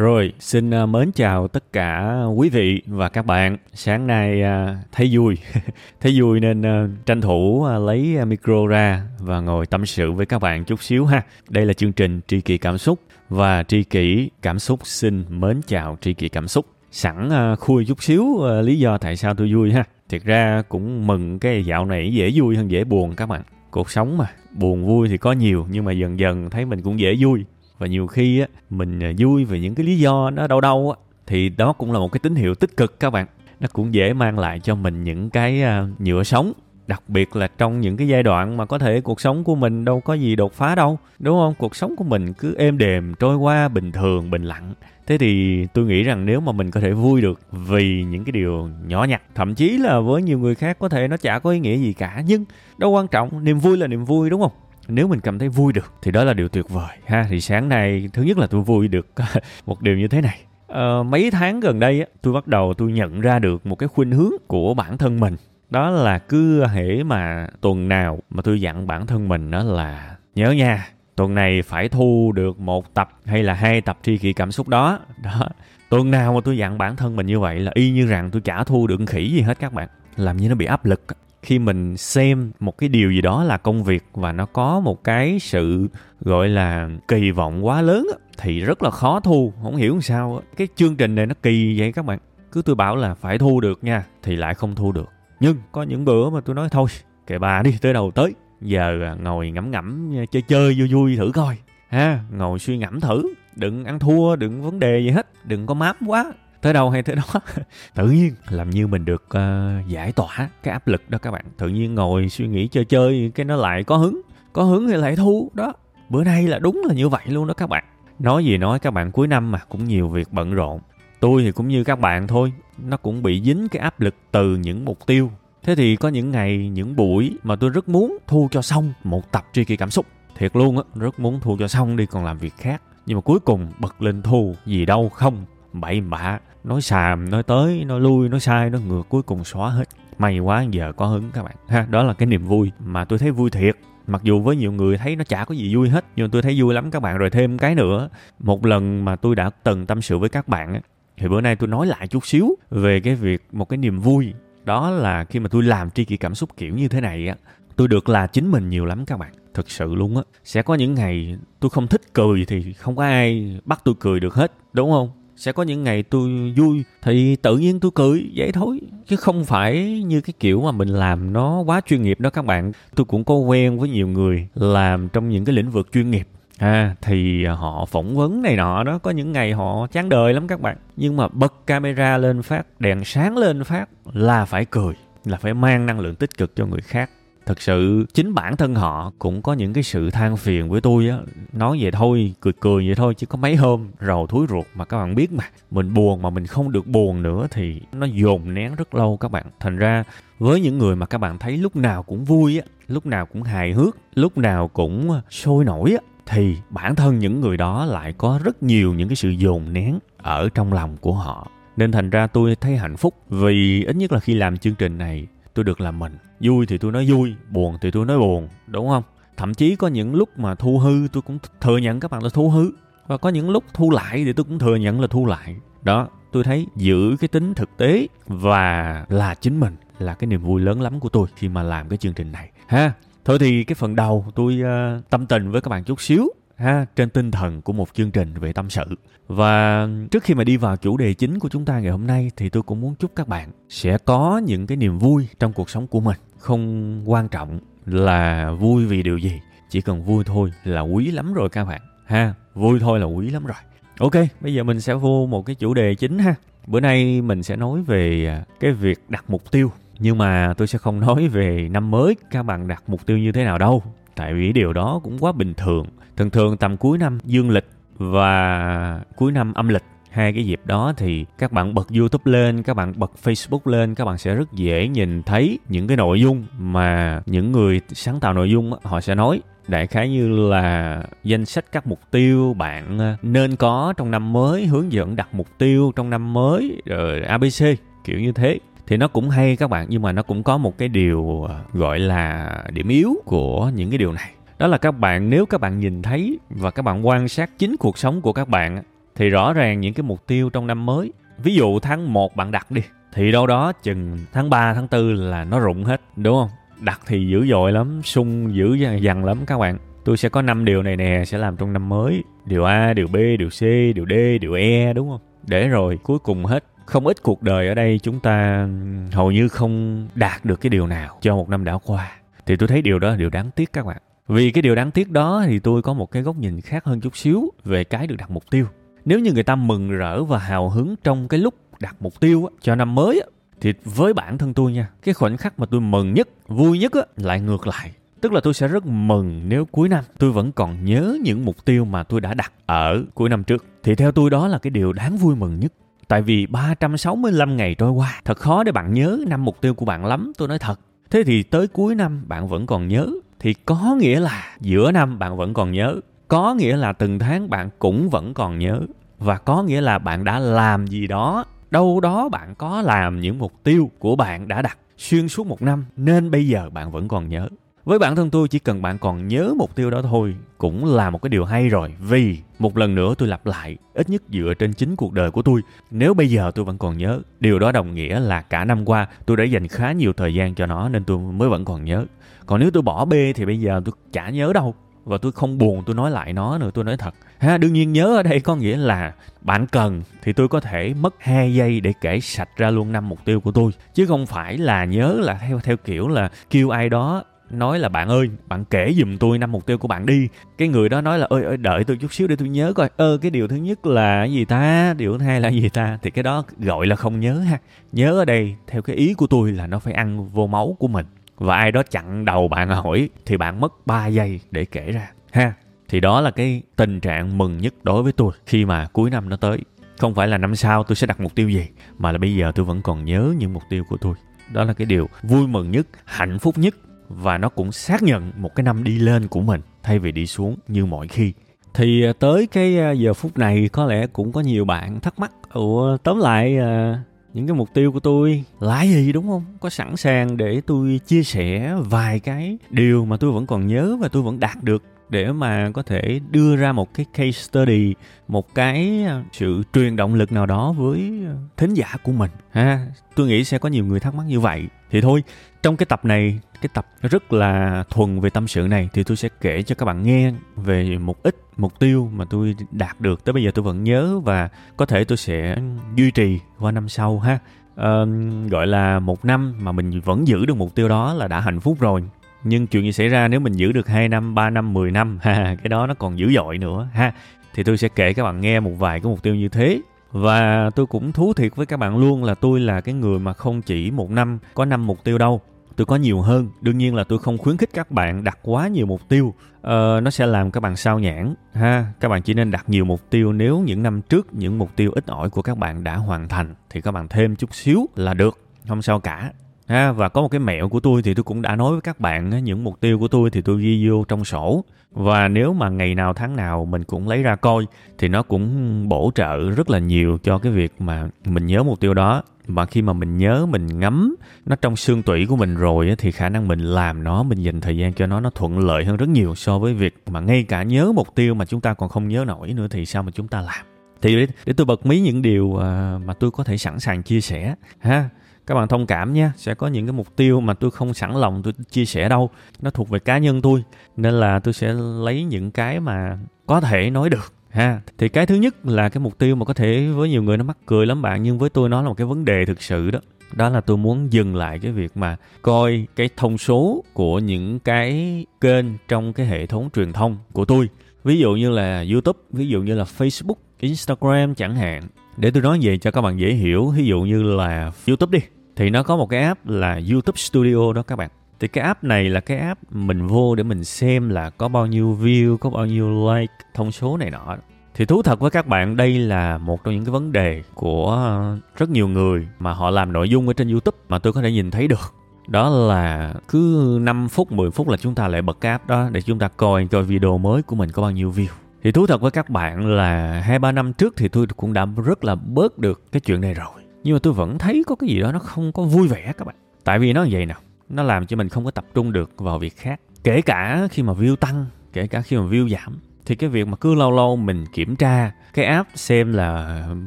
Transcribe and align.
Rồi, 0.00 0.32
xin 0.38 0.70
à, 0.70 0.86
mến 0.86 1.12
chào 1.12 1.48
tất 1.48 1.72
cả 1.72 2.22
quý 2.36 2.48
vị 2.48 2.82
và 2.86 3.08
các 3.08 3.26
bạn. 3.26 3.56
Sáng 3.72 4.06
nay 4.06 4.42
à, 4.42 4.78
thấy 4.92 5.08
vui, 5.12 5.36
thấy 6.00 6.20
vui 6.20 6.40
nên 6.40 6.62
à, 6.62 6.88
tranh 7.06 7.20
thủ 7.20 7.66
lấy 7.80 8.24
micro 8.24 8.66
ra 8.66 9.02
và 9.18 9.40
ngồi 9.40 9.66
tâm 9.66 9.86
sự 9.86 10.12
với 10.12 10.26
các 10.26 10.38
bạn 10.38 10.64
chút 10.64 10.82
xíu 10.82 11.06
ha. 11.06 11.22
Đây 11.48 11.66
là 11.66 11.72
chương 11.72 11.92
trình 11.92 12.20
Tri 12.26 12.40
Kỷ 12.40 12.58
Cảm 12.58 12.78
Xúc 12.78 13.00
và 13.28 13.62
Tri 13.62 13.82
Kỷ 13.82 14.30
Cảm 14.42 14.58
Xúc 14.58 14.80
xin 14.86 15.24
mến 15.28 15.60
chào 15.66 15.98
Tri 16.00 16.14
Kỷ 16.14 16.28
Cảm 16.28 16.48
Xúc. 16.48 16.66
Sẵn 16.90 17.30
khui 17.58 17.84
chút 17.84 18.02
xíu 18.02 18.26
lý 18.62 18.78
do 18.78 18.98
tại 18.98 19.16
sao 19.16 19.34
tôi 19.34 19.52
vui 19.54 19.72
ha. 19.72 19.84
Thiệt 20.08 20.22
ra 20.24 20.62
cũng 20.68 21.06
mừng 21.06 21.38
cái 21.38 21.64
dạo 21.64 21.84
này 21.84 22.12
dễ 22.12 22.30
vui 22.34 22.56
hơn 22.56 22.70
dễ 22.70 22.84
buồn 22.84 23.14
các 23.16 23.26
bạn. 23.26 23.42
Cuộc 23.70 23.90
sống 23.90 24.18
mà, 24.18 24.26
buồn 24.52 24.86
vui 24.86 25.08
thì 25.08 25.16
có 25.16 25.32
nhiều 25.32 25.66
nhưng 25.70 25.84
mà 25.84 25.92
dần 25.92 26.18
dần 26.18 26.50
thấy 26.50 26.64
mình 26.64 26.82
cũng 26.82 27.00
dễ 27.00 27.16
vui 27.20 27.44
và 27.80 27.86
nhiều 27.86 28.06
khi 28.06 28.40
á, 28.40 28.46
mình 28.70 29.00
à, 29.02 29.12
vui 29.18 29.44
về 29.44 29.60
những 29.60 29.74
cái 29.74 29.86
lý 29.86 29.98
do 29.98 30.30
nó 30.30 30.46
đâu 30.46 30.60
đâu 30.60 30.94
á, 30.96 31.00
thì 31.26 31.48
đó 31.48 31.72
cũng 31.72 31.92
là 31.92 31.98
một 31.98 32.12
cái 32.12 32.20
tín 32.22 32.34
hiệu 32.34 32.54
tích 32.54 32.76
cực 32.76 33.00
các 33.00 33.10
bạn. 33.10 33.26
Nó 33.60 33.68
cũng 33.72 33.94
dễ 33.94 34.12
mang 34.12 34.38
lại 34.38 34.60
cho 34.60 34.74
mình 34.74 35.04
những 35.04 35.30
cái 35.30 35.62
à, 35.62 35.86
nhựa 35.98 36.22
sống, 36.22 36.52
đặc 36.86 37.02
biệt 37.08 37.36
là 37.36 37.48
trong 37.58 37.80
những 37.80 37.96
cái 37.96 38.08
giai 38.08 38.22
đoạn 38.22 38.56
mà 38.56 38.66
có 38.66 38.78
thể 38.78 39.00
cuộc 39.00 39.20
sống 39.20 39.44
của 39.44 39.54
mình 39.54 39.84
đâu 39.84 40.00
có 40.00 40.14
gì 40.14 40.36
đột 40.36 40.52
phá 40.52 40.74
đâu, 40.74 40.98
đúng 41.18 41.38
không? 41.38 41.54
Cuộc 41.58 41.76
sống 41.76 41.96
của 41.96 42.04
mình 42.04 42.32
cứ 42.32 42.54
êm 42.54 42.78
đềm, 42.78 43.14
trôi 43.18 43.36
qua, 43.36 43.68
bình 43.68 43.92
thường, 43.92 44.30
bình 44.30 44.42
lặng. 44.42 44.74
Thế 45.06 45.18
thì 45.18 45.66
tôi 45.66 45.84
nghĩ 45.84 46.02
rằng 46.02 46.26
nếu 46.26 46.40
mà 46.40 46.52
mình 46.52 46.70
có 46.70 46.80
thể 46.80 46.92
vui 46.92 47.20
được 47.20 47.40
vì 47.52 48.04
những 48.04 48.24
cái 48.24 48.32
điều 48.32 48.68
nhỏ 48.86 49.04
nhặt, 49.04 49.22
thậm 49.34 49.54
chí 49.54 49.78
là 49.78 50.00
với 50.00 50.22
nhiều 50.22 50.38
người 50.38 50.54
khác 50.54 50.78
có 50.78 50.88
thể 50.88 51.08
nó 51.08 51.16
chả 51.16 51.38
có 51.38 51.50
ý 51.50 51.60
nghĩa 51.60 51.76
gì 51.76 51.92
cả, 51.92 52.22
nhưng 52.26 52.44
đâu 52.78 52.90
quan 52.90 53.08
trọng, 53.08 53.44
niềm 53.44 53.58
vui 53.58 53.76
là 53.76 53.86
niềm 53.86 54.04
vui, 54.04 54.30
đúng 54.30 54.40
không? 54.40 54.52
Nếu 54.90 55.08
mình 55.08 55.20
cảm 55.20 55.38
thấy 55.38 55.48
vui 55.48 55.72
được 55.72 55.92
thì 56.02 56.10
đó 56.10 56.24
là 56.24 56.34
điều 56.34 56.48
tuyệt 56.48 56.68
vời 56.68 56.96
ha. 57.06 57.26
Thì 57.30 57.40
sáng 57.40 57.68
nay 57.68 58.08
thứ 58.12 58.22
nhất 58.22 58.38
là 58.38 58.46
tôi 58.46 58.60
vui 58.60 58.88
được 58.88 59.06
một 59.66 59.82
điều 59.82 59.98
như 59.98 60.08
thế 60.08 60.20
này. 60.20 60.40
Ờ, 60.66 61.02
mấy 61.02 61.30
tháng 61.30 61.60
gần 61.60 61.80
đây 61.80 62.00
á, 62.00 62.06
tôi 62.22 62.32
bắt 62.34 62.46
đầu 62.46 62.74
tôi 62.74 62.92
nhận 62.92 63.20
ra 63.20 63.38
được 63.38 63.66
một 63.66 63.76
cái 63.76 63.88
khuynh 63.88 64.10
hướng 64.10 64.32
của 64.46 64.74
bản 64.74 64.98
thân 64.98 65.20
mình. 65.20 65.36
Đó 65.70 65.90
là 65.90 66.18
cứ 66.18 66.66
hễ 66.66 67.02
mà 67.02 67.46
tuần 67.60 67.88
nào 67.88 68.18
mà 68.30 68.42
tôi 68.42 68.60
dặn 68.60 68.86
bản 68.86 69.06
thân 69.06 69.28
mình 69.28 69.50
đó 69.50 69.62
là 69.62 70.16
nhớ 70.34 70.50
nha 70.50 70.88
tuần 71.16 71.34
này 71.34 71.62
phải 71.62 71.88
thu 71.88 72.32
được 72.32 72.60
một 72.60 72.94
tập 72.94 73.10
hay 73.24 73.42
là 73.42 73.54
hai 73.54 73.80
tập 73.80 73.98
tri 74.02 74.18
kỷ 74.18 74.32
cảm 74.32 74.52
xúc 74.52 74.68
đó. 74.68 74.98
Đó. 75.22 75.48
Tuần 75.88 76.10
nào 76.10 76.32
mà 76.32 76.40
tôi 76.44 76.56
dặn 76.56 76.78
bản 76.78 76.96
thân 76.96 77.16
mình 77.16 77.26
như 77.26 77.40
vậy 77.40 77.60
là 77.60 77.72
y 77.74 77.90
như 77.90 78.06
rằng 78.06 78.30
tôi 78.30 78.42
chả 78.42 78.64
thu 78.64 78.86
được 78.86 79.00
khỉ 79.06 79.30
gì 79.30 79.40
hết 79.40 79.58
các 79.58 79.72
bạn. 79.72 79.88
Làm 80.16 80.36
như 80.36 80.48
nó 80.48 80.54
bị 80.54 80.66
áp 80.66 80.84
lực 80.84 81.06
khi 81.42 81.58
mình 81.58 81.96
xem 81.96 82.52
một 82.60 82.78
cái 82.78 82.88
điều 82.88 83.12
gì 83.12 83.20
đó 83.20 83.44
là 83.44 83.56
công 83.56 83.84
việc 83.84 84.04
và 84.12 84.32
nó 84.32 84.46
có 84.46 84.80
một 84.80 85.04
cái 85.04 85.38
sự, 85.38 85.88
gọi 86.20 86.48
là, 86.48 86.88
kỳ 87.08 87.30
vọng 87.30 87.66
quá 87.66 87.82
lớn 87.82 88.06
thì 88.38 88.60
rất 88.60 88.82
là 88.82 88.90
khó 88.90 89.20
thu, 89.20 89.52
không 89.62 89.76
hiểu 89.76 90.00
sao 90.00 90.42
cái 90.56 90.68
chương 90.76 90.96
trình 90.96 91.14
này 91.14 91.26
nó 91.26 91.34
kỳ 91.42 91.78
vậy 91.78 91.92
các 91.92 92.04
bạn. 92.04 92.18
Cứ 92.52 92.62
tôi 92.62 92.74
bảo 92.74 92.96
là 92.96 93.14
phải 93.14 93.38
thu 93.38 93.60
được 93.60 93.84
nha, 93.84 94.04
thì 94.22 94.36
lại 94.36 94.54
không 94.54 94.74
thu 94.74 94.92
được. 94.92 95.08
Nhưng 95.40 95.56
có 95.72 95.82
những 95.82 96.04
bữa 96.04 96.30
mà 96.30 96.40
tôi 96.40 96.54
nói, 96.54 96.68
thôi, 96.68 96.88
kệ 97.26 97.38
bà 97.38 97.62
đi, 97.62 97.74
tới 97.80 97.92
đầu 97.92 98.10
tới. 98.10 98.34
Giờ 98.60 99.16
ngồi 99.22 99.50
ngẫm 99.50 99.70
ngẫm 99.70 100.16
ờ, 100.16 100.24
chơi 100.30 100.42
chơi 100.42 100.76
vui 100.78 100.88
vui 100.92 101.16
thử 101.16 101.30
coi. 101.34 101.56
Ha, 101.88 102.20
ngồi 102.36 102.58
suy 102.58 102.78
ngẫm 102.78 103.00
thử, 103.00 103.22
đừng 103.56 103.84
ăn 103.84 103.98
thua, 103.98 104.36
đừng 104.36 104.62
vấn 104.62 104.78
đề 104.78 105.00
gì 105.00 105.10
hết, 105.10 105.26
đừng 105.44 105.66
có 105.66 105.74
máp 105.74 105.96
quá 106.06 106.32
tới 106.62 106.72
đâu 106.72 106.90
hay 106.90 107.02
tới 107.02 107.16
đó. 107.16 107.40
Tự 107.94 108.10
nhiên 108.10 108.34
làm 108.48 108.70
như 108.70 108.86
mình 108.86 109.04
được 109.04 109.24
uh, 109.24 109.88
giải 109.88 110.12
tỏa 110.12 110.48
cái 110.62 110.72
áp 110.72 110.88
lực 110.88 111.10
đó 111.10 111.18
các 111.18 111.30
bạn. 111.30 111.44
Tự 111.58 111.68
nhiên 111.68 111.94
ngồi 111.94 112.28
suy 112.28 112.48
nghĩ 112.48 112.68
chơi 112.68 112.84
chơi 112.84 113.32
cái 113.34 113.44
nó 113.44 113.56
lại 113.56 113.84
có 113.84 113.96
hứng 113.96 114.20
có 114.52 114.62
hứng 114.62 114.88
thì 114.88 114.96
lại 114.96 115.16
thu 115.16 115.50
đó. 115.54 115.72
Bữa 116.08 116.24
nay 116.24 116.42
là 116.48 116.58
đúng 116.58 116.82
là 116.88 116.94
như 116.94 117.08
vậy 117.08 117.22
luôn 117.26 117.46
đó 117.46 117.54
các 117.54 117.68
bạn. 117.68 117.84
Nói 118.18 118.44
gì 118.44 118.56
nói 118.56 118.78
các 118.78 118.90
bạn 118.90 119.12
cuối 119.12 119.26
năm 119.26 119.50
mà 119.50 119.58
cũng 119.68 119.84
nhiều 119.84 120.08
việc 120.08 120.28
bận 120.32 120.54
rộn. 120.54 120.80
Tôi 121.20 121.42
thì 121.42 121.52
cũng 121.52 121.68
như 121.68 121.84
các 121.84 122.00
bạn 122.00 122.26
thôi 122.26 122.52
nó 122.78 122.96
cũng 122.96 123.22
bị 123.22 123.42
dính 123.42 123.68
cái 123.68 123.82
áp 123.82 124.00
lực 124.00 124.14
từ 124.30 124.56
những 124.56 124.84
mục 124.84 125.06
tiêu. 125.06 125.30
Thế 125.62 125.74
thì 125.74 125.96
có 125.96 126.08
những 126.08 126.30
ngày 126.30 126.68
những 126.68 126.96
buổi 126.96 127.36
mà 127.42 127.56
tôi 127.56 127.70
rất 127.70 127.88
muốn 127.88 128.18
thu 128.26 128.48
cho 128.50 128.62
xong 128.62 128.92
một 129.04 129.32
tập 129.32 129.44
tri 129.52 129.64
kỳ 129.64 129.76
cảm 129.76 129.90
xúc. 129.90 130.06
Thiệt 130.36 130.56
luôn 130.56 130.76
á 130.76 130.84
rất 130.94 131.20
muốn 131.20 131.40
thu 131.40 131.56
cho 131.58 131.68
xong 131.68 131.96
đi 131.96 132.06
còn 132.06 132.24
làm 132.24 132.38
việc 132.38 132.54
khác. 132.56 132.82
Nhưng 133.06 133.16
mà 133.16 133.20
cuối 133.20 133.38
cùng 133.40 133.72
bật 133.78 134.02
lên 134.02 134.22
thu 134.22 134.54
gì 134.66 134.86
đâu 134.86 135.08
không 135.08 135.44
bậy 135.72 136.00
bạ 136.00 136.38
nói 136.64 136.82
xàm, 136.82 137.30
nói 137.30 137.42
tới, 137.42 137.84
nói 137.84 138.00
lui, 138.00 138.28
nói 138.28 138.40
sai, 138.40 138.70
nói 138.70 138.80
ngược, 138.88 139.02
cuối 139.08 139.22
cùng 139.22 139.44
xóa 139.44 139.70
hết. 139.70 139.88
May 140.18 140.38
quá 140.38 140.62
giờ 140.70 140.92
có 140.96 141.06
hứng 141.06 141.30
các 141.32 141.42
bạn. 141.42 141.56
Ha, 141.68 141.86
đó 141.90 142.02
là 142.02 142.14
cái 142.14 142.26
niềm 142.26 142.44
vui 142.44 142.72
mà 142.84 143.04
tôi 143.04 143.18
thấy 143.18 143.30
vui 143.30 143.50
thiệt. 143.50 143.76
Mặc 144.06 144.22
dù 144.24 144.40
với 144.40 144.56
nhiều 144.56 144.72
người 144.72 144.98
thấy 144.98 145.16
nó 145.16 145.24
chả 145.24 145.44
có 145.44 145.54
gì 145.54 145.74
vui 145.74 145.88
hết, 145.88 146.04
nhưng 146.16 146.30
tôi 146.30 146.42
thấy 146.42 146.60
vui 146.62 146.74
lắm 146.74 146.90
các 146.90 147.00
bạn. 147.00 147.18
Rồi 147.18 147.30
thêm 147.30 147.58
cái 147.58 147.74
nữa, 147.74 148.08
một 148.38 148.66
lần 148.66 149.04
mà 149.04 149.16
tôi 149.16 149.34
đã 149.34 149.50
từng 149.64 149.86
tâm 149.86 150.02
sự 150.02 150.18
với 150.18 150.28
các 150.28 150.48
bạn 150.48 150.80
thì 151.16 151.28
bữa 151.28 151.40
nay 151.40 151.56
tôi 151.56 151.68
nói 151.68 151.86
lại 151.86 152.08
chút 152.08 152.26
xíu 152.26 152.56
về 152.70 153.00
cái 153.00 153.14
việc, 153.14 153.48
một 153.52 153.68
cái 153.68 153.76
niềm 153.76 153.98
vui. 154.00 154.34
Đó 154.64 154.90
là 154.90 155.24
khi 155.24 155.38
mà 155.38 155.48
tôi 155.48 155.62
làm 155.62 155.90
tri 155.90 156.04
kỷ 156.04 156.16
cảm 156.16 156.34
xúc 156.34 156.50
kiểu 156.56 156.74
như 156.74 156.88
thế 156.88 157.00
này 157.00 157.28
á, 157.28 157.36
tôi 157.76 157.88
được 157.88 158.08
là 158.08 158.26
chính 158.26 158.50
mình 158.50 158.68
nhiều 158.68 158.84
lắm 158.86 159.06
các 159.06 159.18
bạn. 159.18 159.32
Thực 159.54 159.70
sự 159.70 159.94
luôn 159.94 160.16
á. 160.16 160.22
Sẽ 160.44 160.62
có 160.62 160.74
những 160.74 160.94
ngày 160.94 161.36
tôi 161.60 161.70
không 161.70 161.86
thích 161.86 162.00
cười 162.12 162.44
thì 162.44 162.72
không 162.72 162.96
có 162.96 163.02
ai 163.02 163.58
bắt 163.64 163.80
tôi 163.84 163.94
cười 164.00 164.20
được 164.20 164.34
hết, 164.34 164.52
đúng 164.72 164.90
không? 164.90 165.10
Sẽ 165.40 165.52
có 165.52 165.62
những 165.62 165.84
ngày 165.84 166.02
tôi 166.02 166.54
vui. 166.56 166.84
Thì 167.02 167.36
tự 167.36 167.58
nhiên 167.58 167.80
tôi 167.80 167.90
cười 167.94 168.30
vậy 168.36 168.52
thôi. 168.52 168.80
Chứ 169.06 169.16
không 169.16 169.44
phải 169.44 170.02
như 170.06 170.20
cái 170.20 170.34
kiểu 170.40 170.62
mà 170.62 170.72
mình 170.72 170.88
làm 170.88 171.32
nó 171.32 171.60
quá 171.60 171.80
chuyên 171.86 172.02
nghiệp 172.02 172.20
đó 172.20 172.30
các 172.30 172.44
bạn. 172.44 172.72
Tôi 172.94 173.04
cũng 173.04 173.24
có 173.24 173.34
quen 173.34 173.78
với 173.78 173.88
nhiều 173.88 174.08
người 174.08 174.48
làm 174.54 175.08
trong 175.08 175.28
những 175.28 175.44
cái 175.44 175.54
lĩnh 175.54 175.70
vực 175.70 175.88
chuyên 175.92 176.10
nghiệp. 176.10 176.28
À, 176.58 176.96
thì 177.02 177.44
họ 177.44 177.86
phỏng 177.86 178.16
vấn 178.16 178.42
này 178.42 178.56
nọ 178.56 178.84
đó 178.84 178.98
có 178.98 179.10
những 179.10 179.32
ngày 179.32 179.52
họ 179.52 179.86
chán 179.86 180.08
đời 180.08 180.34
lắm 180.34 180.48
các 180.48 180.60
bạn. 180.60 180.76
Nhưng 180.96 181.16
mà 181.16 181.28
bật 181.28 181.66
camera 181.66 182.18
lên 182.18 182.42
phát 182.42 182.80
đèn 182.80 183.04
sáng 183.04 183.36
lên 183.36 183.64
phát 183.64 183.88
là 184.12 184.44
phải 184.44 184.64
cười 184.64 184.94
là 185.24 185.36
phải 185.36 185.54
mang 185.54 185.86
năng 185.86 186.00
lượng 186.00 186.14
tích 186.14 186.38
cực 186.38 186.56
cho 186.56 186.66
người 186.66 186.80
khác 186.80 187.10
thật 187.46 187.60
sự, 187.60 188.06
chính 188.14 188.34
bản 188.34 188.56
thân 188.56 188.74
họ 188.74 189.12
cũng 189.18 189.42
có 189.42 189.52
những 189.52 189.72
cái 189.72 189.82
sự 189.82 190.10
than 190.10 190.36
phiền 190.36 190.68
với 190.70 190.80
tôi 190.80 191.08
á. 191.08 191.18
Nói 191.52 191.78
vậy 191.80 191.90
thôi, 191.90 192.34
cười 192.40 192.52
cười 192.60 192.86
vậy 192.86 192.94
thôi, 192.94 193.14
chứ 193.14 193.26
có 193.26 193.36
mấy 193.36 193.56
hôm 193.56 193.88
rầu 194.00 194.26
thúi 194.26 194.46
ruột 194.48 194.66
mà 194.74 194.84
các 194.84 194.98
bạn 194.98 195.14
biết 195.14 195.32
mà. 195.32 195.44
Mình 195.70 195.94
buồn 195.94 196.22
mà 196.22 196.30
mình 196.30 196.46
không 196.46 196.72
được 196.72 196.86
buồn 196.86 197.22
nữa 197.22 197.46
thì 197.50 197.80
nó 197.92 198.06
dồn 198.06 198.54
nén 198.54 198.74
rất 198.74 198.94
lâu 198.94 199.16
các 199.16 199.30
bạn. 199.30 199.46
Thành 199.60 199.76
ra, 199.76 200.04
với 200.38 200.60
những 200.60 200.78
người 200.78 200.96
mà 200.96 201.06
các 201.06 201.18
bạn 201.18 201.38
thấy 201.38 201.56
lúc 201.56 201.76
nào 201.76 202.02
cũng 202.02 202.24
vui 202.24 202.58
á, 202.58 202.64
lúc 202.88 203.06
nào 203.06 203.26
cũng 203.26 203.42
hài 203.42 203.72
hước, 203.72 203.96
lúc 204.14 204.38
nào 204.38 204.68
cũng 204.68 205.20
sôi 205.30 205.64
nổi 205.64 205.92
á, 205.92 205.98
thì 206.26 206.56
bản 206.70 206.94
thân 206.94 207.18
những 207.18 207.40
người 207.40 207.56
đó 207.56 207.84
lại 207.84 208.12
có 208.18 208.40
rất 208.44 208.62
nhiều 208.62 208.94
những 208.94 209.08
cái 209.08 209.16
sự 209.16 209.28
dồn 209.28 209.72
nén 209.72 209.98
ở 210.16 210.48
trong 210.54 210.72
lòng 210.72 210.96
của 211.00 211.12
họ. 211.12 211.50
Nên 211.76 211.92
thành 211.92 212.10
ra 212.10 212.26
tôi 212.26 212.56
thấy 212.60 212.76
hạnh 212.76 212.96
phúc 212.96 213.14
vì 213.28 213.84
ít 213.84 213.96
nhất 213.96 214.12
là 214.12 214.20
khi 214.20 214.34
làm 214.34 214.56
chương 214.56 214.74
trình 214.74 214.98
này 214.98 215.26
tôi 215.54 215.64
được 215.64 215.80
làm 215.80 215.98
mình. 215.98 216.18
Vui 216.40 216.66
thì 216.66 216.78
tôi 216.78 216.92
nói 216.92 217.06
vui 217.10 217.34
buồn 217.50 217.76
thì 217.80 217.90
tôi 217.90 218.06
nói 218.06 218.18
buồn 218.18 218.48
đúng 218.66 218.88
không? 218.88 219.02
Thậm 219.36 219.54
chí 219.54 219.76
có 219.76 219.88
những 219.88 220.14
lúc 220.14 220.38
mà 220.38 220.54
thu 220.54 220.78
hư 220.78 221.08
tôi 221.12 221.22
cũng 221.22 221.38
thừa 221.60 221.76
nhận 221.78 222.00
các 222.00 222.10
bạn 222.10 222.22
là 222.22 222.28
thu 222.32 222.50
hư. 222.50 222.70
Và 223.06 223.16
có 223.16 223.28
những 223.28 223.50
lúc 223.50 223.64
thu 223.74 223.90
lại 223.90 224.24
thì 224.24 224.32
tôi 224.32 224.44
cũng 224.44 224.58
thừa 224.58 224.76
nhận 224.76 225.00
là 225.00 225.06
thu 225.06 225.26
lại. 225.26 225.56
Đó 225.82 226.08
tôi 226.32 226.44
thấy 226.44 226.66
giữ 226.76 227.16
cái 227.20 227.28
tính 227.28 227.54
thực 227.54 227.70
tế 227.76 228.06
và 228.26 229.04
là 229.08 229.34
chính 229.34 229.60
mình 229.60 229.76
là 229.98 230.14
cái 230.14 230.26
niềm 230.26 230.42
vui 230.42 230.60
lớn 230.60 230.80
lắm 230.80 231.00
của 231.00 231.08
tôi 231.08 231.28
khi 231.36 231.48
mà 231.48 231.62
làm 231.62 231.88
cái 231.88 231.96
chương 231.96 232.14
trình 232.14 232.32
này. 232.32 232.50
Ha 232.66 232.92
thôi 233.24 233.38
thì 233.38 233.64
cái 233.64 233.74
phần 233.74 233.96
đầu 233.96 234.26
tôi 234.34 234.60
uh, 234.62 235.10
tâm 235.10 235.26
tình 235.26 235.50
với 235.50 235.60
các 235.60 235.68
bạn 235.68 235.84
chút 235.84 236.00
xíu 236.00 236.28
ha, 236.60 236.86
trên 236.96 237.10
tinh 237.10 237.30
thần 237.30 237.62
của 237.62 237.72
một 237.72 237.88
chương 237.94 238.10
trình 238.10 238.34
về 238.40 238.52
tâm 238.52 238.70
sự. 238.70 238.84
Và 239.28 239.88
trước 240.10 240.22
khi 240.22 240.34
mà 240.34 240.44
đi 240.44 240.56
vào 240.56 240.76
chủ 240.76 240.96
đề 240.96 241.14
chính 241.14 241.38
của 241.38 241.48
chúng 241.48 241.64
ta 241.64 241.80
ngày 241.80 241.90
hôm 241.90 242.06
nay, 242.06 242.30
thì 242.36 242.48
tôi 242.48 242.62
cũng 242.62 242.80
muốn 242.80 242.94
chúc 242.94 243.12
các 243.16 243.28
bạn 243.28 243.50
sẽ 243.68 243.98
có 243.98 244.40
những 244.44 244.66
cái 244.66 244.76
niềm 244.76 244.98
vui 244.98 245.28
trong 245.38 245.52
cuộc 245.52 245.70
sống 245.70 245.86
của 245.86 246.00
mình. 246.00 246.16
Không 246.38 247.02
quan 247.10 247.28
trọng 247.28 247.60
là 247.86 248.50
vui 248.52 248.86
vì 248.86 249.02
điều 249.02 249.18
gì, 249.18 249.40
chỉ 249.70 249.80
cần 249.80 250.04
vui 250.04 250.24
thôi 250.24 250.52
là 250.64 250.80
quý 250.80 251.10
lắm 251.10 251.34
rồi 251.34 251.48
các 251.48 251.64
bạn. 251.64 251.80
Ha, 252.06 252.34
vui 252.54 252.80
thôi 252.80 252.98
là 252.98 253.06
quý 253.06 253.30
lắm 253.30 253.44
rồi. 253.44 253.56
Ok, 253.98 254.14
bây 254.40 254.54
giờ 254.54 254.62
mình 254.62 254.80
sẽ 254.80 254.94
vô 254.94 255.26
một 255.26 255.46
cái 255.46 255.54
chủ 255.54 255.74
đề 255.74 255.94
chính 255.94 256.18
ha. 256.18 256.34
Bữa 256.66 256.80
nay 256.80 257.22
mình 257.22 257.42
sẽ 257.42 257.56
nói 257.56 257.82
về 257.82 258.26
à, 258.26 258.44
cái 258.60 258.72
việc 258.72 258.98
đặt 259.08 259.24
mục 259.28 259.50
tiêu. 259.50 259.72
Nhưng 259.98 260.18
mà 260.18 260.54
tôi 260.56 260.66
sẽ 260.66 260.78
không 260.78 261.00
nói 261.00 261.28
về 261.28 261.68
năm 261.70 261.90
mới 261.90 262.16
các 262.30 262.42
bạn 262.42 262.68
đặt 262.68 262.82
mục 262.86 263.06
tiêu 263.06 263.18
như 263.18 263.32
thế 263.32 263.44
nào 263.44 263.58
đâu 263.58 263.82
tại 264.20 264.34
vì 264.34 264.52
điều 264.52 264.72
đó 264.72 265.00
cũng 265.04 265.18
quá 265.18 265.32
bình 265.32 265.54
thường. 265.54 265.86
Thường 266.16 266.30
thường 266.30 266.56
tầm 266.56 266.76
cuối 266.76 266.98
năm 266.98 267.18
dương 267.24 267.50
lịch 267.50 267.66
và 267.98 269.00
cuối 269.16 269.32
năm 269.32 269.54
âm 269.54 269.68
lịch 269.68 269.82
hai 270.10 270.32
cái 270.32 270.46
dịp 270.46 270.60
đó 270.64 270.92
thì 270.96 271.24
các 271.38 271.52
bạn 271.52 271.74
bật 271.74 271.88
YouTube 271.98 272.32
lên, 272.32 272.62
các 272.62 272.74
bạn 272.74 272.92
bật 272.96 273.12
Facebook 273.22 273.60
lên, 273.64 273.94
các 273.94 274.04
bạn 274.04 274.18
sẽ 274.18 274.34
rất 274.34 274.52
dễ 274.52 274.88
nhìn 274.88 275.22
thấy 275.22 275.58
những 275.68 275.86
cái 275.86 275.96
nội 275.96 276.20
dung 276.20 276.46
mà 276.58 277.22
những 277.26 277.52
người 277.52 277.80
sáng 277.88 278.20
tạo 278.20 278.34
nội 278.34 278.50
dung 278.50 278.72
họ 278.82 279.00
sẽ 279.00 279.14
nói. 279.14 279.40
Đại 279.68 279.86
khái 279.86 280.10
như 280.10 280.28
là 280.28 281.02
danh 281.24 281.44
sách 281.44 281.64
các 281.72 281.86
mục 281.86 282.00
tiêu 282.10 282.54
bạn 282.58 282.98
ờ, 282.98 283.16
nên 283.22 283.56
có 283.56 283.94
trong 283.96 284.10
năm 284.10 284.32
mới 284.32 284.66
hướng 284.66 284.92
dẫn 284.92 285.16
đặt 285.16 285.28
mục 285.32 285.48
tiêu 285.58 285.92
trong 285.96 286.10
năm 286.10 286.32
mới 286.32 286.82
rồi 286.86 287.20
abc 287.20 287.64
kiểu 288.04 288.20
như 288.20 288.32
thế 288.32 288.58
thì 288.90 288.96
nó 288.96 289.08
cũng 289.08 289.30
hay 289.30 289.56
các 289.56 289.70
bạn 289.70 289.86
nhưng 289.88 290.02
mà 290.02 290.12
nó 290.12 290.22
cũng 290.22 290.42
có 290.42 290.58
một 290.58 290.78
cái 290.78 290.88
điều 290.88 291.44
ờ, 291.48 291.60
gọi 291.72 291.98
là 291.98 292.50
điểm 292.72 292.88
yếu 292.88 293.14
của 293.24 293.70
những 293.74 293.90
cái 293.90 293.98
điều 293.98 294.12
này. 294.12 294.30
Đó 294.58 294.66
là 294.66 294.78
các 294.78 294.90
bạn 294.90 295.30
nếu 295.30 295.46
các 295.46 295.60
bạn 295.60 295.80
nhìn 295.80 296.02
thấy 296.02 296.38
và 296.50 296.70
các 296.70 296.82
bạn 296.82 297.06
quan 297.06 297.28
sát 297.28 297.50
chính 297.58 297.76
cuộc 297.76 297.98
sống 297.98 298.20
của 298.20 298.32
các 298.32 298.48
bạn 298.48 298.82
thì 299.14 299.28
rõ 299.28 299.52
ràng 299.52 299.80
những 299.80 299.94
cái 299.94 300.02
mục 300.02 300.26
tiêu 300.26 300.50
trong 300.50 300.66
năm 300.66 300.86
mới 300.86 301.12
ví 301.38 301.54
dụ 301.54 301.78
tháng 301.78 302.12
1 302.12 302.36
bạn 302.36 302.50
đặt 302.50 302.70
đi 302.70 302.80
thì 303.12 303.32
đâu 303.32 303.46
đó 303.46 303.72
chừng 303.72 304.18
tháng 304.32 304.50
3, 304.50 304.74
tháng 304.74 304.86
4 304.90 305.14
là 305.14 305.44
nó 305.44 305.60
rụng 305.60 305.84
hết 305.84 306.00
đúng 306.16 306.34
không? 306.34 306.50
Đặt 306.80 307.00
thì 307.06 307.26
dữ 307.26 307.46
dội 307.46 307.72
lắm 307.72 308.00
sung 308.04 308.54
dữ 308.54 308.74
dằn 309.00 309.24
lắm 309.24 309.38
các 309.46 309.58
bạn. 309.58 309.78
Tôi 310.04 310.16
sẽ 310.16 310.28
có 310.28 310.42
5 310.42 310.64
điều 310.64 310.82
này 310.82 310.96
nè 310.96 311.24
sẽ 311.26 311.38
làm 311.38 311.56
trong 311.56 311.72
năm 311.72 311.88
mới 311.88 312.24
điều 312.44 312.64
a 312.64 312.94
điều 312.94 313.06
b 313.08 313.16
điều 313.38 313.48
c 313.48 313.62
điều 313.94 314.06
d 314.06 314.40
điều 314.40 314.54
e 314.54 314.92
đúng 314.92 315.10
không? 315.10 315.20
Để 315.46 315.68
rồi 315.68 315.98
cuối 316.02 316.18
cùng 316.18 316.44
hết 316.44 316.64
không 316.90 317.06
ít 317.06 317.22
cuộc 317.22 317.42
đời 317.42 317.68
ở 317.68 317.74
đây 317.74 318.00
chúng 318.02 318.20
ta 318.20 318.68
hầu 319.12 319.30
như 319.30 319.48
không 319.48 320.06
đạt 320.14 320.44
được 320.44 320.60
cái 320.60 320.70
điều 320.70 320.86
nào 320.86 321.18
cho 321.20 321.36
một 321.36 321.48
năm 321.48 321.64
đã 321.64 321.78
qua. 321.84 322.12
Thì 322.46 322.56
tôi 322.56 322.68
thấy 322.68 322.82
điều 322.82 322.98
đó 322.98 323.08
là 323.08 323.16
điều 323.16 323.30
đáng 323.30 323.50
tiếc 323.50 323.72
các 323.72 323.86
bạn. 323.86 323.96
Vì 324.28 324.50
cái 324.50 324.62
điều 324.62 324.74
đáng 324.74 324.90
tiếc 324.90 325.10
đó 325.10 325.42
thì 325.46 325.58
tôi 325.58 325.82
có 325.82 325.92
một 325.92 326.10
cái 326.10 326.22
góc 326.22 326.36
nhìn 326.36 326.60
khác 326.60 326.84
hơn 326.84 327.00
chút 327.00 327.16
xíu 327.16 327.50
về 327.64 327.84
cái 327.84 328.06
được 328.06 328.16
đặt 328.18 328.30
mục 328.30 328.50
tiêu. 328.50 328.66
Nếu 329.04 329.18
như 329.18 329.32
người 329.32 329.42
ta 329.42 329.56
mừng 329.56 329.90
rỡ 329.90 330.24
và 330.24 330.38
hào 330.38 330.70
hứng 330.70 330.94
trong 331.04 331.28
cái 331.28 331.40
lúc 331.40 331.54
đặt 331.80 331.96
mục 332.00 332.20
tiêu 332.20 332.46
á, 332.46 332.56
cho 332.60 332.74
năm 332.74 332.94
mới 332.94 333.20
á, 333.20 333.26
thì 333.60 333.72
với 333.84 334.14
bản 334.14 334.38
thân 334.38 334.54
tôi 334.54 334.72
nha 334.72 334.88
cái 335.02 335.14
khoảnh 335.14 335.36
khắc 335.36 335.58
mà 335.58 335.66
tôi 335.66 335.80
mừng 335.80 336.14
nhất 336.14 336.28
vui 336.48 336.78
nhất 336.78 336.92
á, 336.92 337.02
lại 337.16 337.40
ngược 337.40 337.66
lại. 337.66 337.92
Tức 338.20 338.32
là 338.32 338.40
tôi 338.40 338.54
sẽ 338.54 338.68
rất 338.68 338.86
mừng 338.86 339.48
nếu 339.48 339.64
cuối 339.64 339.88
năm 339.88 340.04
tôi 340.18 340.32
vẫn 340.32 340.52
còn 340.52 340.84
nhớ 340.84 341.18
những 341.22 341.44
mục 341.44 341.64
tiêu 341.64 341.84
mà 341.84 342.02
tôi 342.02 342.20
đã 342.20 342.34
đặt 342.34 342.52
ở 342.66 343.04
cuối 343.14 343.28
năm 343.28 343.44
trước. 343.44 343.64
Thì 343.82 343.94
theo 343.94 344.12
tôi 344.12 344.30
đó 344.30 344.48
là 344.48 344.58
cái 344.58 344.70
điều 344.70 344.92
đáng 344.92 345.16
vui 345.16 345.36
mừng 345.36 345.60
nhất 345.60 345.72
tại 346.10 346.22
vì 346.22 346.46
365 346.46 347.56
ngày 347.56 347.74
trôi 347.74 347.90
qua, 347.90 348.20
thật 348.24 348.38
khó 348.38 348.64
để 348.64 348.72
bạn 348.72 348.94
nhớ 348.94 349.18
năm 349.28 349.44
mục 349.44 349.60
tiêu 349.60 349.74
của 349.74 349.84
bạn 349.84 350.06
lắm, 350.06 350.32
tôi 350.38 350.48
nói 350.48 350.58
thật. 350.58 350.80
Thế 351.10 351.22
thì 351.26 351.42
tới 351.42 351.66
cuối 351.66 351.94
năm 351.94 352.24
bạn 352.26 352.48
vẫn 352.48 352.66
còn 352.66 352.88
nhớ, 352.88 353.08
thì 353.40 353.54
có 353.54 353.96
nghĩa 353.98 354.20
là 354.20 354.56
giữa 354.60 354.92
năm 354.92 355.18
bạn 355.18 355.36
vẫn 355.36 355.54
còn 355.54 355.72
nhớ, 355.72 355.96
có 356.28 356.54
nghĩa 356.54 356.76
là 356.76 356.92
từng 356.92 357.18
tháng 357.18 357.50
bạn 357.50 357.68
cũng 357.78 358.08
vẫn 358.10 358.34
còn 358.34 358.58
nhớ, 358.58 358.80
và 359.18 359.38
có 359.38 359.62
nghĩa 359.62 359.80
là 359.80 359.98
bạn 359.98 360.24
đã 360.24 360.38
làm 360.38 360.86
gì 360.86 361.06
đó, 361.06 361.44
đâu 361.70 362.00
đó 362.00 362.28
bạn 362.28 362.54
có 362.54 362.82
làm 362.82 363.20
những 363.20 363.38
mục 363.38 363.52
tiêu 363.62 363.90
của 363.98 364.16
bạn 364.16 364.48
đã 364.48 364.62
đặt 364.62 364.78
xuyên 364.96 365.28
suốt 365.28 365.46
một 365.46 365.62
năm, 365.62 365.84
nên 365.96 366.30
bây 366.30 366.48
giờ 366.48 366.70
bạn 366.70 366.90
vẫn 366.90 367.08
còn 367.08 367.28
nhớ 367.28 367.48
với 367.84 367.98
bản 367.98 368.16
thân 368.16 368.30
tôi, 368.30 368.48
chỉ 368.48 368.58
cần 368.58 368.82
bạn 368.82 368.98
còn 368.98 369.28
nhớ 369.28 369.54
mục 369.58 369.74
tiêu 369.74 369.90
đó 369.90 370.02
thôi 370.02 370.36
cũng 370.58 370.94
là 370.94 371.10
một 371.10 371.22
cái 371.22 371.28
điều 371.28 371.44
hay 371.44 371.68
rồi. 371.68 371.94
Vì 372.00 372.38
một 372.58 372.76
lần 372.76 372.94
nữa 372.94 373.14
tôi 373.18 373.28
lặp 373.28 373.46
lại, 373.46 373.76
ít 373.94 374.10
nhất 374.10 374.22
dựa 374.28 374.54
trên 374.58 374.72
chính 374.72 374.96
cuộc 374.96 375.12
đời 375.12 375.30
của 375.30 375.42
tôi, 375.42 375.60
nếu 375.90 376.14
bây 376.14 376.30
giờ 376.30 376.50
tôi 376.54 376.64
vẫn 376.64 376.78
còn 376.78 376.98
nhớ, 376.98 377.20
điều 377.40 377.58
đó 377.58 377.72
đồng 377.72 377.94
nghĩa 377.94 378.20
là 378.20 378.42
cả 378.42 378.64
năm 378.64 378.84
qua 378.84 379.06
tôi 379.26 379.36
đã 379.36 379.44
dành 379.44 379.68
khá 379.68 379.92
nhiều 379.92 380.12
thời 380.12 380.34
gian 380.34 380.54
cho 380.54 380.66
nó 380.66 380.88
nên 380.88 381.04
tôi 381.04 381.18
mới 381.18 381.48
vẫn 381.48 381.64
còn 381.64 381.84
nhớ. 381.84 382.04
Còn 382.46 382.60
nếu 382.60 382.70
tôi 382.70 382.82
bỏ 382.82 383.04
bê 383.04 383.32
thì 383.32 383.44
bây 383.44 383.60
giờ 383.60 383.80
tôi 383.84 383.94
chả 384.12 384.30
nhớ 384.30 384.52
đâu 384.52 384.74
và 385.04 385.18
tôi 385.18 385.32
không 385.32 385.58
buồn 385.58 385.82
tôi 385.86 385.94
nói 385.94 386.10
lại 386.10 386.32
nó 386.32 386.58
nữa, 386.58 386.70
tôi 386.74 386.84
nói 386.84 386.96
thật. 386.96 387.14
Ha, 387.38 387.58
đương 387.58 387.72
nhiên 387.72 387.92
nhớ 387.92 388.16
ở 388.16 388.22
đây 388.22 388.40
có 388.40 388.56
nghĩa 388.56 388.76
là 388.76 389.12
bạn 389.40 389.66
cần 389.66 390.02
thì 390.22 390.32
tôi 390.32 390.48
có 390.48 390.60
thể 390.60 390.94
mất 391.00 391.14
2 391.18 391.54
giây 391.54 391.80
để 391.80 391.92
kể 392.00 392.20
sạch 392.20 392.48
ra 392.56 392.70
luôn 392.70 392.92
năm 392.92 393.08
mục 393.08 393.24
tiêu 393.24 393.40
của 393.40 393.52
tôi. 393.52 393.70
Chứ 393.94 394.06
không 394.06 394.26
phải 394.26 394.58
là 394.58 394.84
nhớ 394.84 395.18
là 395.20 395.34
theo 395.34 395.60
theo 395.60 395.76
kiểu 395.76 396.08
là 396.08 396.30
kêu 396.50 396.70
ai 396.70 396.88
đó 396.88 397.24
nói 397.50 397.78
là, 397.78 397.88
bạn 397.88 398.08
ơi, 398.08 398.30
bạn 398.48 398.64
kể 398.64 398.94
giùm 398.96 399.16
tôi 399.16 399.38
năm 399.38 399.52
mục 399.52 399.66
tiêu 399.66 399.78
của 399.78 399.88
bạn 399.88 400.06
đi. 400.06 400.28
Cái 400.58 400.68
người 400.68 400.88
đó 400.88 401.00
nói 401.00 401.18
là 401.18 401.26
ơi 401.30 401.44
ơi 401.44 401.56
đợi 401.56 401.84
tôi 401.84 401.96
chút 401.96 402.12
xíu 402.12 402.28
để 402.28 402.36
tôi 402.36 402.48
nhớ 402.48 402.72
coi. 402.72 402.90
Ơ, 402.96 403.18
cái 403.22 403.30
điều 403.30 403.48
thứ 403.48 403.56
nhất 403.56 403.86
là 403.86 404.24
gì 404.24 404.44
ta? 404.44 404.94
Điều 404.94 405.18
thứ 405.18 405.24
hai 405.24 405.40
là 405.40 405.48
gì 405.48 405.68
ta? 405.68 405.98
Thì 406.02 406.10
cái 406.10 406.22
đó 406.22 406.44
gọi 406.58 406.86
là 406.86 406.96
không 406.96 407.20
nhớ 407.20 407.34
ha. 407.38 407.58
Nhớ 407.92 408.18
ở 408.18 408.24
đây, 408.24 408.56
theo 408.66 408.82
cái 408.82 408.96
ý 408.96 409.14
của 409.14 409.26
tôi 409.26 409.52
là 409.52 409.66
nó 409.66 409.78
phải 409.78 409.92
ăn 409.92 410.28
vô 410.28 410.46
máu 410.46 410.76
của 410.78 410.88
mình. 410.88 411.06
Và 411.36 411.56
ai 411.56 411.72
đó 411.72 411.82
chặn 411.90 412.24
đầu 412.24 412.48
bạn 412.48 412.68
hỏi, 412.68 413.08
thì 413.26 413.36
bạn 413.36 413.60
mất 413.60 413.86
3 413.86 414.06
giây 414.06 414.40
để 414.50 414.64
kể 414.64 414.92
ra, 414.92 415.10
ha. 415.32 415.52
Thì 415.88 416.00
đó 416.00 416.20
là 416.20 416.30
cái 416.30 416.62
tình 416.76 417.00
trạng 417.00 417.38
mừng 417.38 417.58
nhất 417.58 417.74
đối 417.82 418.02
với 418.02 418.12
tôi 418.12 418.32
khi 418.46 418.64
mà 418.64 418.86
cuối 418.92 419.10
năm 419.10 419.28
nó 419.28 419.36
tới. 419.36 419.58
Không 419.98 420.14
phải 420.14 420.28
là 420.28 420.38
năm 420.38 420.56
sau 420.56 420.84
tôi 420.84 420.96
sẽ 420.96 421.06
đặt 421.06 421.20
mục 421.20 421.34
tiêu 421.34 421.48
gì, 421.48 421.66
mà 421.98 422.12
là 422.12 422.18
bây 422.18 422.34
giờ 422.34 422.52
tôi 422.54 422.64
vẫn 422.64 422.82
còn 422.82 423.04
nhớ 423.04 423.34
những 423.38 423.52
mục 423.52 423.62
tiêu 423.70 423.84
của 423.88 423.96
tôi. 423.96 424.14
Đó 424.52 424.64
là 424.64 424.72
cái 424.72 424.86
điều 424.86 425.08
vui 425.22 425.46
mừng 425.46 425.70
nhất, 425.70 425.86
hạnh 426.04 426.38
phúc 426.38 426.58
nhất 426.58 426.74
và 427.10 427.38
nó 427.38 427.48
cũng 427.48 427.72
xác 427.72 428.02
nhận 428.02 428.32
một 428.36 428.54
cái 428.54 428.64
năm 428.64 428.84
đi 428.84 428.98
lên 428.98 429.28
của 429.28 429.40
mình, 429.40 429.60
thay 429.82 429.98
vì 429.98 430.12
đi 430.12 430.26
xuống 430.26 430.56
như 430.68 430.86
mọi 430.86 431.08
khi. 431.08 431.32
Thì 431.74 432.04
à, 432.04 432.12
tới 432.18 432.46
cái 432.46 432.78
à, 432.78 432.90
giờ 432.90 433.14
phút 433.14 433.38
này 433.38 433.68
có 433.72 433.84
lẽ 433.84 434.06
cũng 434.06 434.32
có 434.32 434.40
nhiều 434.40 434.64
bạn 434.64 435.00
thắc 435.00 435.18
mắc, 435.18 435.32
ủa, 435.52 435.96
tóm 435.96 436.20
lại 436.20 436.58
à, 436.58 437.02
những 437.34 437.46
cái 437.46 437.56
mục 437.56 437.68
tiêu 437.74 437.92
của 437.92 438.00
tôi 438.00 438.44
là 438.60 438.82
gì, 438.82 439.12
đúng 439.12 439.28
không? 439.28 439.44
Có 439.60 439.70
sẵn 439.70 439.96
sàng 439.96 440.36
để 440.36 440.60
tôi 440.66 441.00
chia 441.06 441.22
sẻ 441.22 441.76
vài 441.90 442.20
cái 442.20 442.58
điều 442.70 443.04
mà 443.04 443.16
tôi 443.16 443.32
vẫn 443.32 443.46
còn 443.46 443.66
nhớ 443.66 443.96
và 444.00 444.08
tôi 444.08 444.22
vẫn 444.22 444.40
đạt 444.40 444.62
được 444.62 444.82
để 445.10 445.32
mà 445.32 445.70
có 445.74 445.82
thể 445.82 446.20
đưa 446.30 446.56
ra 446.56 446.72
một 446.72 446.94
cái 446.94 447.06
case 447.14 447.30
study 447.30 447.94
một 448.28 448.54
cái 448.54 449.04
à, 449.08 449.24
sự 449.32 449.62
truyền 449.74 449.96
động 449.96 450.14
lực 450.14 450.32
nào 450.32 450.46
đó 450.46 450.72
với 450.72 451.12
à, 451.26 451.34
thính 451.56 451.74
giả 451.74 451.96
của 452.02 452.12
mình. 452.12 452.30
Ha 452.50 452.86
tôi 453.14 453.28
nghĩ 453.28 453.44
sẽ 453.44 453.58
có 453.58 453.68
nhiều 453.68 453.84
người 453.84 454.00
thắc 454.00 454.14
mắc 454.14 454.26
như 454.26 454.40
vậy. 454.40 454.66
Thì 454.90 455.00
thôi 455.00 455.22
trong 455.62 455.76
cái 455.76 455.86
tập 455.86 456.04
này 456.04 456.40
cái 456.60 456.68
tập 456.74 456.86
rất 457.02 457.32
là 457.32 457.84
thuần 457.90 458.20
về 458.20 458.30
tâm 458.30 458.48
sự 458.48 458.60
này 458.60 458.88
thì 458.92 459.04
tôi 459.04 459.16
sẽ 459.16 459.28
kể 459.40 459.62
cho 459.62 459.74
các 459.74 459.86
bạn 459.86 460.02
nghe 460.02 460.32
về 460.56 460.98
một 460.98 461.22
ít 461.22 461.36
mục 461.56 461.78
tiêu 461.78 462.10
mà 462.14 462.24
tôi 462.30 462.56
đạt 462.70 463.00
được. 463.00 463.24
Tới 463.24 463.32
bây 463.32 463.42
giờ 463.42 463.50
tôi 463.54 463.62
vẫn 463.62 463.84
nhớ 463.84 464.20
và 464.24 464.48
có 464.76 464.86
thể 464.86 465.04
tôi 465.04 465.16
sẽ 465.16 465.56
duy 465.96 466.10
trì 466.10 466.38
qua 466.58 466.72
năm 466.72 466.88
sau 466.88 467.18
ha. 467.18 467.38
Uh, 467.74 468.08
gọi 468.50 468.66
là 468.66 468.98
một 468.98 469.24
năm 469.24 469.54
mà 469.60 469.72
mình 469.72 470.00
vẫn 470.00 470.28
giữ 470.28 470.46
được 470.46 470.56
mục 470.56 470.74
tiêu 470.74 470.88
đó 470.88 471.14
là 471.14 471.28
đã 471.28 471.40
hạnh 471.40 471.60
phúc 471.60 471.80
rồi 471.80 472.04
nhưng 472.44 472.66
chuyện 472.66 472.84
gì 472.84 472.92
xảy 472.92 473.08
ra 473.08 473.28
nếu 473.28 473.40
mình 473.40 473.52
giữ 473.52 473.72
được 473.72 473.88
2 473.88 474.08
năm, 474.08 474.34
3 474.34 474.50
năm, 474.50 474.72
10 474.72 474.90
năm? 474.90 475.18
Ha, 475.22 475.56
cái 475.62 475.68
đó 475.68 475.86
nó 475.86 475.94
còn 475.94 476.18
dữ 476.18 476.32
dội 476.32 476.58
nữa. 476.58 476.88
Ha. 476.92 477.12
Thì 477.54 477.64
tôi 477.64 477.76
sẽ 477.76 477.88
kể 477.88 478.12
các 478.12 478.22
bạn 478.22 478.40
nghe 478.40 478.60
một 478.60 478.72
vài 478.78 479.00
cái 479.00 479.10
mục 479.10 479.22
tiêu 479.22 479.34
như 479.34 479.48
thế. 479.48 479.80
Và 480.12 480.70
tôi 480.70 480.86
cũng 480.86 481.12
thú 481.12 481.32
thiệt 481.32 481.56
với 481.56 481.66
các 481.66 481.76
bạn 481.76 481.96
luôn 481.96 482.24
là 482.24 482.34
tôi 482.34 482.60
là 482.60 482.80
cái 482.80 482.94
người 482.94 483.18
mà 483.18 483.32
không 483.32 483.62
chỉ 483.62 483.90
một 483.90 484.10
năm 484.10 484.38
có 484.54 484.64
năm 484.64 484.86
mục 484.86 485.04
tiêu 485.04 485.18
đâu. 485.18 485.40
Tôi 485.76 485.86
có 485.86 485.96
nhiều 485.96 486.20
hơn. 486.20 486.48
Đương 486.60 486.78
nhiên 486.78 486.94
là 486.94 487.04
tôi 487.04 487.18
không 487.18 487.38
khuyến 487.38 487.56
khích 487.56 487.70
các 487.74 487.90
bạn 487.90 488.24
đặt 488.24 488.38
quá 488.42 488.68
nhiều 488.68 488.86
mục 488.86 489.08
tiêu. 489.08 489.34
Ờ, 489.62 490.00
nó 490.02 490.10
sẽ 490.10 490.26
làm 490.26 490.50
các 490.50 490.60
bạn 490.60 490.76
sao 490.76 490.98
nhãn 490.98 491.34
ha 491.52 491.86
các 492.00 492.08
bạn 492.08 492.22
chỉ 492.22 492.34
nên 492.34 492.50
đặt 492.50 492.64
nhiều 492.68 492.84
mục 492.84 493.10
tiêu 493.10 493.32
nếu 493.32 493.60
những 493.60 493.82
năm 493.82 494.02
trước 494.02 494.34
những 494.34 494.58
mục 494.58 494.70
tiêu 494.76 494.90
ít 494.94 495.06
ỏi 495.06 495.30
của 495.30 495.42
các 495.42 495.58
bạn 495.58 495.84
đã 495.84 495.96
hoàn 495.96 496.28
thành. 496.28 496.54
Thì 496.70 496.80
các 496.80 496.90
bạn 496.90 497.08
thêm 497.08 497.36
chút 497.36 497.54
xíu 497.54 497.86
là 497.96 498.14
được. 498.14 498.38
Không 498.68 498.82
sao 498.82 499.00
cả 499.00 499.30
ha 499.70 499.92
và 499.92 500.08
có 500.08 500.22
một 500.22 500.28
cái 500.28 500.38
mẹo 500.38 500.68
của 500.68 500.80
tôi 500.80 501.02
thì 501.02 501.14
tôi 501.14 501.24
cũng 501.24 501.42
đã 501.42 501.56
nói 501.56 501.72
với 501.72 501.80
các 501.80 502.00
bạn 502.00 502.44
những 502.44 502.64
mục 502.64 502.80
tiêu 502.80 502.98
của 502.98 503.08
tôi 503.08 503.30
thì 503.30 503.40
tôi 503.40 503.62
ghi 503.62 503.88
vô 503.88 504.04
trong 504.04 504.24
sổ. 504.24 504.64
Và 504.92 505.28
nếu 505.28 505.52
mà 505.52 505.68
ngày 505.68 505.94
nào 505.94 506.14
tháng 506.14 506.36
nào 506.36 506.64
mình 506.64 506.84
cũng 506.84 507.08
lấy 507.08 507.22
ra 507.22 507.36
coi 507.36 507.66
thì 507.98 508.08
nó 508.08 508.22
cũng 508.22 508.88
bổ 508.88 509.10
trợ 509.14 509.50
rất 509.50 509.70
là 509.70 509.78
nhiều 509.78 510.18
cho 510.22 510.38
cái 510.38 510.52
việc 510.52 510.72
mà 510.78 511.08
mình 511.24 511.46
nhớ 511.46 511.62
mục 511.62 511.80
tiêu 511.80 511.94
đó. 511.94 512.22
Mà 512.46 512.66
khi 512.66 512.82
mà 512.82 512.92
mình 512.92 513.18
nhớ 513.18 513.46
mình 513.46 513.66
ngắm 513.78 514.14
nó 514.46 514.56
trong 514.56 514.76
xương 514.76 515.02
tủy 515.02 515.26
của 515.26 515.36
mình 515.36 515.56
rồi 515.56 515.94
thì 515.98 516.10
khả 516.10 516.28
năng 516.28 516.48
mình 516.48 516.60
làm 516.60 517.04
nó 517.04 517.22
mình 517.22 517.38
dành 517.38 517.60
thời 517.60 517.76
gian 517.76 517.92
cho 517.92 518.06
nó 518.06 518.20
nó 518.20 518.30
thuận 518.30 518.58
lợi 518.58 518.84
hơn 518.84 518.96
rất 518.96 519.08
nhiều 519.08 519.34
so 519.34 519.58
với 519.58 519.74
việc 519.74 519.94
mà 520.10 520.20
ngay 520.20 520.42
cả 520.42 520.62
nhớ 520.62 520.92
mục 520.92 521.14
tiêu 521.14 521.34
mà 521.34 521.44
chúng 521.44 521.60
ta 521.60 521.74
còn 521.74 521.88
không 521.88 522.08
nhớ 522.08 522.24
nổi 522.26 522.52
nữa 522.52 522.66
thì 522.70 522.86
sao 522.86 523.02
mà 523.02 523.10
chúng 523.10 523.28
ta 523.28 523.40
làm. 523.40 523.66
Thì 524.02 524.16
để, 524.16 524.26
để 524.44 524.52
tôi 524.52 524.64
bật 524.64 524.86
mí 524.86 525.00
những 525.00 525.22
điều 525.22 525.56
à, 525.56 525.98
mà 526.04 526.14
tôi 526.14 526.30
có 526.30 526.44
thể 526.44 526.58
sẵn 526.58 526.80
sàng 526.80 527.02
chia 527.02 527.20
sẻ 527.20 527.54
ha 527.78 528.08
các 528.46 528.54
bạn 528.54 528.68
thông 528.68 528.86
cảm 528.86 529.12
nhé, 529.12 529.30
sẽ 529.36 529.54
có 529.54 529.66
những 529.66 529.86
cái 529.86 529.92
mục 529.92 530.16
tiêu 530.16 530.40
mà 530.40 530.54
tôi 530.54 530.70
không 530.70 530.94
sẵn 530.94 531.12
lòng 531.12 531.42
tôi 531.42 531.52
chia 531.70 531.84
sẻ 531.84 532.08
đâu. 532.08 532.30
Nó 532.62 532.70
thuộc 532.70 532.88
về 532.88 532.98
cá 532.98 533.18
nhân 533.18 533.42
tôi, 533.42 533.64
nên 533.96 534.14
là 534.14 534.38
tôi 534.38 534.54
sẽ 534.54 534.72
lấy 535.04 535.24
những 535.24 535.50
cái 535.50 535.80
mà 535.80 536.18
có 536.46 536.60
thể 536.60 536.90
nói 536.90 537.10
được, 537.10 537.32
ha. 537.50 537.80
Thì 537.98 538.08
cái 538.08 538.26
thứ 538.26 538.34
nhất 538.34 538.66
là 538.66 538.88
cái 538.88 539.00
mục 539.00 539.18
tiêu 539.18 539.36
mà 539.36 539.44
có 539.44 539.54
thể 539.54 539.88
với 539.88 540.08
nhiều 540.08 540.22
người 540.22 540.36
nó 540.36 540.44
mắc 540.44 540.58
cười 540.66 540.86
lắm 540.86 541.02
bạn, 541.02 541.22
nhưng 541.22 541.38
với 541.38 541.50
tôi 541.50 541.68
nó 541.68 541.82
là 541.82 541.88
một 541.88 541.96
cái 541.96 542.06
vấn 542.06 542.24
đề 542.24 542.44
thực 542.46 542.62
sự 542.62 542.90
đó. 542.90 542.98
Đó 543.32 543.48
là 543.48 543.60
tôi 543.60 543.76
muốn 543.76 544.12
dừng 544.12 544.36
lại 544.36 544.58
cái 544.58 544.72
việc 544.72 544.96
mà 544.96 545.16
coi 545.42 545.86
cái 545.96 546.08
thông 546.16 546.38
số 546.38 546.84
của 546.92 547.18
những 547.18 547.58
cái 547.58 548.24
kênh 548.40 548.66
trong 548.88 549.12
cái 549.12 549.26
hệ 549.26 549.46
thống 549.46 549.68
truyền 549.74 549.92
thông 549.92 550.18
của 550.32 550.44
tôi. 550.44 550.68
Ví 551.04 551.18
dụ 551.18 551.32
như 551.32 551.50
là 551.50 551.84
youtube, 551.92 552.18
ví 552.32 552.48
dụ 552.48 552.62
như 552.62 552.74
là 552.74 552.84
facebook, 552.98 553.34
instagram 553.60 554.34
chẳng 554.34 554.56
hạn 554.56 554.82
để 555.20 555.30
tôi 555.30 555.42
nói 555.42 555.58
về 555.62 555.78
cho 555.78 555.90
các 555.90 556.00
bạn 556.00 556.20
dễ 556.20 556.32
hiểu, 556.32 556.66
ví 556.76 556.86
dụ 556.86 557.00
như 557.00 557.22
là 557.22 557.72
youtube 557.88 558.18
đi. 558.18 558.26
Thì 558.56 558.70
nó 558.70 558.82
có 558.82 558.96
một 558.96 559.06
cái 559.06 559.22
app 559.22 559.48
là 559.48 559.80
youtube 559.92 560.16
studio 560.16 560.72
đó 560.72 560.82
các 560.82 560.96
bạn. 560.96 561.10
Thì 561.40 561.48
cái 561.48 561.64
app 561.64 561.84
này 561.84 562.08
là 562.08 562.20
cái 562.20 562.38
app 562.38 562.72
mình 562.72 563.06
vô 563.06 563.34
để 563.34 563.42
mình 563.42 563.64
xem 563.64 564.08
là 564.08 564.30
có 564.30 564.48
bao 564.48 564.66
nhiêu 564.66 564.98
view, 565.02 565.36
có 565.36 565.50
bao 565.50 565.66
nhiêu 565.66 566.14
like, 566.14 566.32
thông 566.54 566.72
số 566.72 566.96
này 566.96 567.10
nọ. 567.10 567.36
Thì 567.74 567.84
thú 567.84 568.02
thật 568.02 568.20
với 568.20 568.30
các 568.30 568.46
bạn, 568.46 568.76
đây 568.76 568.98
là 568.98 569.38
một 569.38 569.64
trong 569.64 569.74
những 569.74 569.84
cái 569.84 569.92
vấn 569.92 570.12
đề 570.12 570.42
của 570.54 571.12
rất 571.56 571.70
nhiều 571.70 571.88
người 571.88 572.28
mà 572.38 572.52
họ 572.52 572.70
làm 572.70 572.92
nội 572.92 573.08
dung 573.08 573.26
ở 573.26 573.32
trên 573.32 573.48
youtube 573.48 573.78
mà 573.88 573.98
tôi 573.98 574.12
có 574.12 574.22
thể 574.22 574.32
nhìn 574.32 574.50
thấy 574.50 574.68
được. 574.68 574.94
Đó 575.28 575.48
là 575.48 576.14
cứ 576.28 576.78
5 576.80 577.08
phút 577.08 577.32
10 577.32 577.50
phút 577.50 577.68
là 577.68 577.76
chúng 577.76 577.94
ta 577.94 578.08
lại 578.08 578.22
bật 578.22 578.40
cái 578.40 578.52
app 578.52 578.66
đó 578.66 578.88
để 578.92 579.02
chúng 579.02 579.18
ta 579.18 579.28
coi 579.28 579.66
coi 579.66 579.82
video 579.82 580.18
mới 580.18 580.42
của 580.42 580.56
mình 580.56 580.70
có 580.70 580.82
bao 580.82 580.90
nhiêu 580.90 581.12
view 581.12 581.49
thì 581.62 581.72
thú 581.72 581.86
thật 581.86 582.00
với 582.00 582.10
các 582.10 582.30
bạn 582.30 582.66
là 582.66 583.20
hai, 583.20 583.38
ba 583.38 583.52
năm 583.52 583.72
trước 583.72 583.94
thì 583.96 584.08
tôi 584.08 584.26
cũng 584.36 584.52
đã 584.52 584.66
rất 584.84 585.04
là 585.04 585.14
bớt 585.14 585.58
được 585.58 585.82
cái 585.92 586.00
chuyện 586.00 586.20
này 586.20 586.34
rồi. 586.34 586.62
Nhưng 586.84 586.94
mà 586.94 586.98
tôi 587.02 587.12
vẫn 587.12 587.38
thấy 587.38 587.62
có 587.66 587.74
cái 587.74 587.88
gì 587.88 588.00
đó 588.00 588.12
nó 588.12 588.18
không 588.18 588.52
có 588.52 588.62
vui 588.62 588.88
vẻ 588.88 589.12
các 589.18 589.26
bạn. 589.26 589.36
Tại 589.64 589.78
vì 589.78 589.92
nó 589.92 590.06
vậy 590.10 590.26
nào 590.26 590.38
nó 590.68 590.82
làm 590.82 591.06
cho 591.06 591.16
mình 591.16 591.28
không 591.28 591.44
có 591.44 591.50
tập 591.50 591.64
trung 591.74 591.92
được 591.92 592.10
vào 592.16 592.38
việc 592.38 592.56
khác. 592.56 592.80
Kể 593.04 593.22
cả 593.22 593.68
khi 593.70 593.82
mà 593.82 593.92
view 593.92 594.16
tăng, 594.16 594.46
kể 594.72 594.86
cả 594.86 595.00
khi 595.00 595.16
mà 595.16 595.22
view 595.22 595.48
giảm, 595.48 595.78
thì 596.06 596.14
cái 596.14 596.30
việc 596.30 596.46
mà 596.46 596.56
cứ 596.56 596.74
lâu 596.74 596.90
lâu 596.90 597.16
mình 597.16 597.44
kiểm 597.52 597.76
tra 597.76 598.12
cái 598.34 598.44
app 598.44 598.70
xem 598.74 599.12
là 599.12 599.64